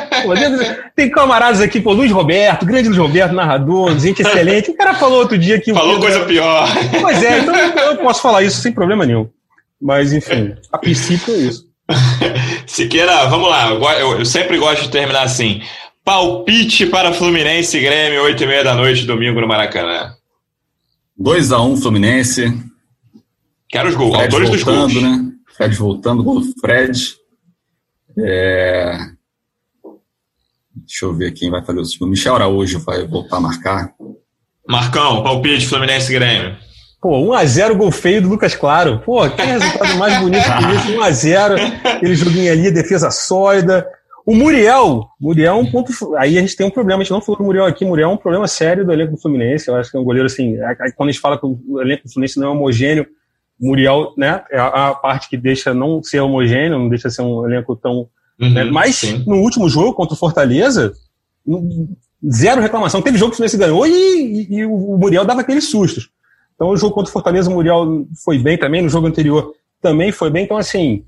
[0.95, 4.71] tem camaradas aqui, pô, Luiz Roberto, grande Luiz Roberto, narrador, gente excelente.
[4.71, 5.71] O cara falou outro dia que.
[5.71, 6.67] Falou coisa pior.
[6.99, 9.29] Pois é, então eu posso falar isso sem problema nenhum.
[9.81, 11.65] Mas, enfim, a princípio é isso.
[12.65, 13.69] Siqueira, vamos lá.
[13.69, 15.61] Eu, eu, sempre gosto de terminar assim.
[16.03, 20.13] Palpite para Fluminense e Grêmio, 8 e meia da noite, domingo no Maracanã.
[21.19, 22.53] 2x1 um, Fluminense.
[23.67, 24.93] Quero os gols, autores dos gols.
[24.93, 25.31] Né?
[25.55, 27.15] Fred voltando, gol do Fred.
[28.19, 28.97] É...
[30.75, 32.11] Deixa eu ver quem vai fazer o segundo.
[32.11, 33.93] Michel Araújo vai voltar a marcar.
[34.67, 36.57] Marcão, palpite Fluminense e Grêmio.
[37.05, 38.99] Pô, 1x0 gol feio do Lucas Claro.
[39.05, 40.99] Pô, que resultado mais bonito que isso.
[40.99, 43.87] 1x0, aquele joguinho ali, defesa sólida.
[44.25, 45.93] O Muriel, Muriel é um ponto.
[46.15, 47.85] Aí a gente tem um problema, a gente não falou do Muriel aqui.
[47.85, 49.67] Muriel é um problema sério do elenco do Fluminense.
[49.67, 50.57] Eu acho que é um goleiro assim.
[50.97, 53.05] Quando a gente fala que o elenco do Fluminense não é homogêneo,
[53.61, 57.75] Muriel, né, é a parte que deixa não ser homogêneo, não deixa ser um elenco
[57.75, 58.09] tão.
[58.41, 58.63] Uhum, né?
[58.63, 59.23] Mas sim.
[59.27, 60.91] no último jogo contra o Fortaleza,
[62.27, 62.99] zero reclamação.
[62.99, 66.09] Teve jogo que o Fluminense ganhou e, e, e o Muriel dava aqueles sustos.
[66.55, 70.11] Então, o jogo contra o Fortaleza, o Muriel foi bem também, no jogo anterior também
[70.11, 70.43] foi bem.
[70.43, 71.03] Então, assim,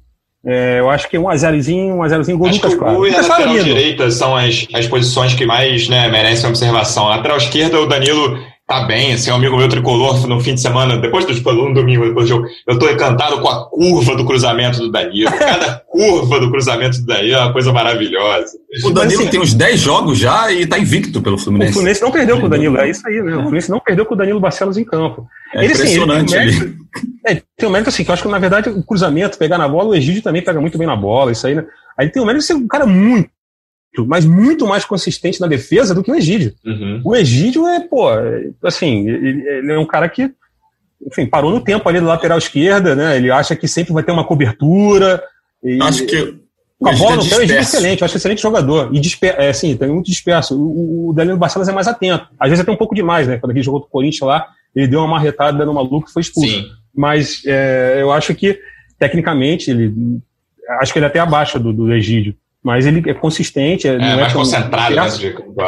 [0.45, 1.57] é, eu acho que um a 0
[1.93, 2.99] um a 0 gol acho Lucas Claro.
[2.99, 7.07] O e a lateral direita são as, as posições que mais né, merecem observação.
[7.07, 8.37] A lateral esquerda, o Danilo
[8.67, 11.73] tá bem, assim, um amigo meu tricolor no fim de semana, depois do tipo, um
[11.73, 15.31] domingo, depois do jogo, eu tô encantado com a curva do cruzamento do Danilo.
[15.31, 18.57] Cada curva do cruzamento do Danilo é uma coisa maravilhosa.
[18.83, 21.71] O Danilo assim, tem uns 10 jogos já e tá invicto pelo Fluminense.
[21.71, 23.35] O Fluminense não perdeu com o Danilo, é isso aí, né?
[23.37, 25.25] O Fluminense não perdeu com o Danilo Barcelos em campo.
[25.55, 26.83] É ele, impressionante assim, ele tem, mérito,
[27.25, 29.67] é, tem um mérito assim, que eu acho que na verdade o cruzamento, pegar na
[29.69, 31.63] bola, o Egídio também pega muito bem na bola, isso aí, né?
[31.97, 33.29] Aí tem um mérito de ser um cara muito
[34.05, 36.53] mas muito mais consistente na defesa do que o Egídio.
[36.65, 37.01] Uhum.
[37.03, 38.09] O Egídio é, pô,
[38.63, 40.31] assim, ele, ele, é um cara que,
[41.05, 43.17] enfim, parou no tempo ali do lateral esquerda, né?
[43.17, 45.23] Ele acha que sempre vai ter uma cobertura.
[45.63, 46.35] E, acho que.
[46.85, 48.93] A bola no pé, o Egídio é excelente, eu acho excelente jogador.
[48.93, 50.55] E disper, é, assim, tem muito disperso.
[50.55, 52.27] O, o Danilo Barcelos é mais atento.
[52.39, 53.37] Às vezes até um pouco demais, né?
[53.39, 56.21] Quando ele jogou com o Corinthians lá, ele deu uma marretada no maluco e foi
[56.21, 56.51] expulso.
[56.51, 56.69] Sim.
[56.93, 58.59] Mas é, eu acho que,
[58.99, 59.91] tecnicamente, ele.
[60.81, 62.35] Acho que ele é até abaixo do, do Egídio
[62.67, 63.87] mas ele é consistente.
[63.87, 64.93] É, é mais é concentrado,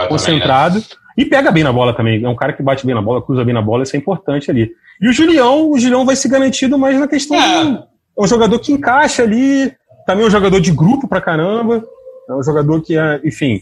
[0.09, 0.97] concentrado também, né?
[1.17, 2.21] e pega bem na bola também.
[2.21, 4.51] É um cara que bate bem na bola, cruza bem na bola, isso é importante
[4.51, 4.69] ali.
[5.01, 7.61] E o Julião, o Julião vai se garantido mais na questão é.
[7.71, 9.73] é um jogador que encaixa ali,
[10.05, 11.81] também é um jogador de grupo pra caramba.
[12.29, 13.61] É um jogador que, é, enfim.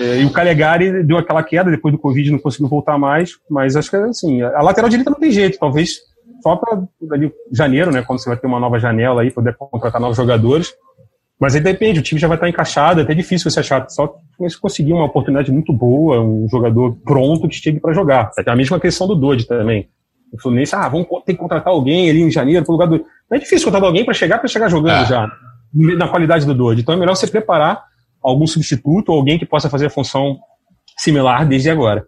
[0.00, 3.32] É, e o Calegari deu aquela queda depois do Covid, não conseguiu voltar mais.
[3.48, 4.40] Mas acho que é assim.
[4.40, 5.58] A lateral direita não tem jeito.
[5.58, 5.98] Talvez
[6.42, 6.82] só para
[7.52, 8.02] janeiro, né?
[8.02, 10.72] Quando você vai ter uma nova janela aí, poder contratar novos jogadores.
[11.40, 13.88] Mas aí depende, o time já vai estar encaixado, é até difícil você achar.
[13.88, 14.14] Só
[14.46, 18.30] se conseguir uma oportunidade muito boa, um jogador pronto que chegue para jogar.
[18.46, 19.88] É a mesma questão do Dodge também.
[20.30, 22.98] O Fluminense, ah, vamos ter que contratar alguém ali em janeiro pro lugar do.
[22.98, 25.06] Não é difícil contratar alguém para chegar para chegar jogando é.
[25.06, 25.26] já,
[25.72, 26.82] na qualidade do Dodge.
[26.82, 27.84] Então é melhor você preparar
[28.22, 30.38] algum substituto ou alguém que possa fazer a função
[30.98, 32.06] similar desde agora.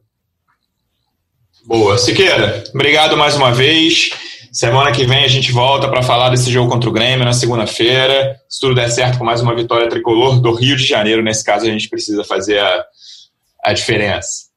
[1.66, 1.96] Boa.
[1.96, 4.10] Siqueira, obrigado mais uma vez.
[4.52, 8.36] Semana que vem a gente volta para falar desse jogo contra o Grêmio na segunda-feira.
[8.46, 11.64] Se tudo der certo com mais uma vitória tricolor do Rio de Janeiro, nesse caso
[11.64, 12.84] a gente precisa fazer a,
[13.64, 14.50] a diferença.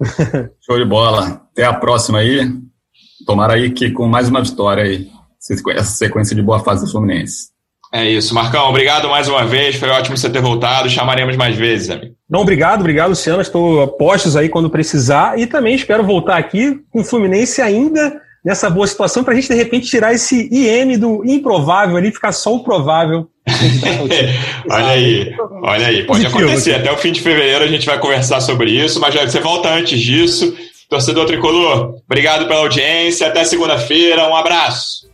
[0.64, 1.42] Show de bola.
[1.50, 2.48] Até a próxima aí.
[3.26, 5.08] Tomara aí que com mais uma vitória aí,
[5.74, 7.48] essa sequência de boa fase do Fluminense.
[7.92, 8.32] É isso.
[8.32, 9.74] Marcão, obrigado mais uma vez.
[9.74, 10.88] Foi ótimo você ter voltado.
[10.88, 12.14] Chamaremos mais vezes, amigo.
[12.30, 13.42] Não, obrigado, obrigado, Luciano.
[13.42, 15.36] Estou postos aí quando precisar.
[15.40, 19.48] E também espero voltar aqui com o Fluminense ainda nessa boa situação para a gente,
[19.48, 23.28] de repente, tirar esse IM do improvável ali, ficar só o provável.
[24.70, 26.74] olha aí, olha aí, pode acontecer.
[26.74, 29.68] Até o fim de fevereiro a gente vai conversar sobre isso, mas já, você volta
[29.68, 30.56] antes disso.
[30.88, 33.26] Torcedor Tricolor, obrigado pela audiência.
[33.26, 34.28] Até segunda-feira.
[34.28, 35.08] Um abraço.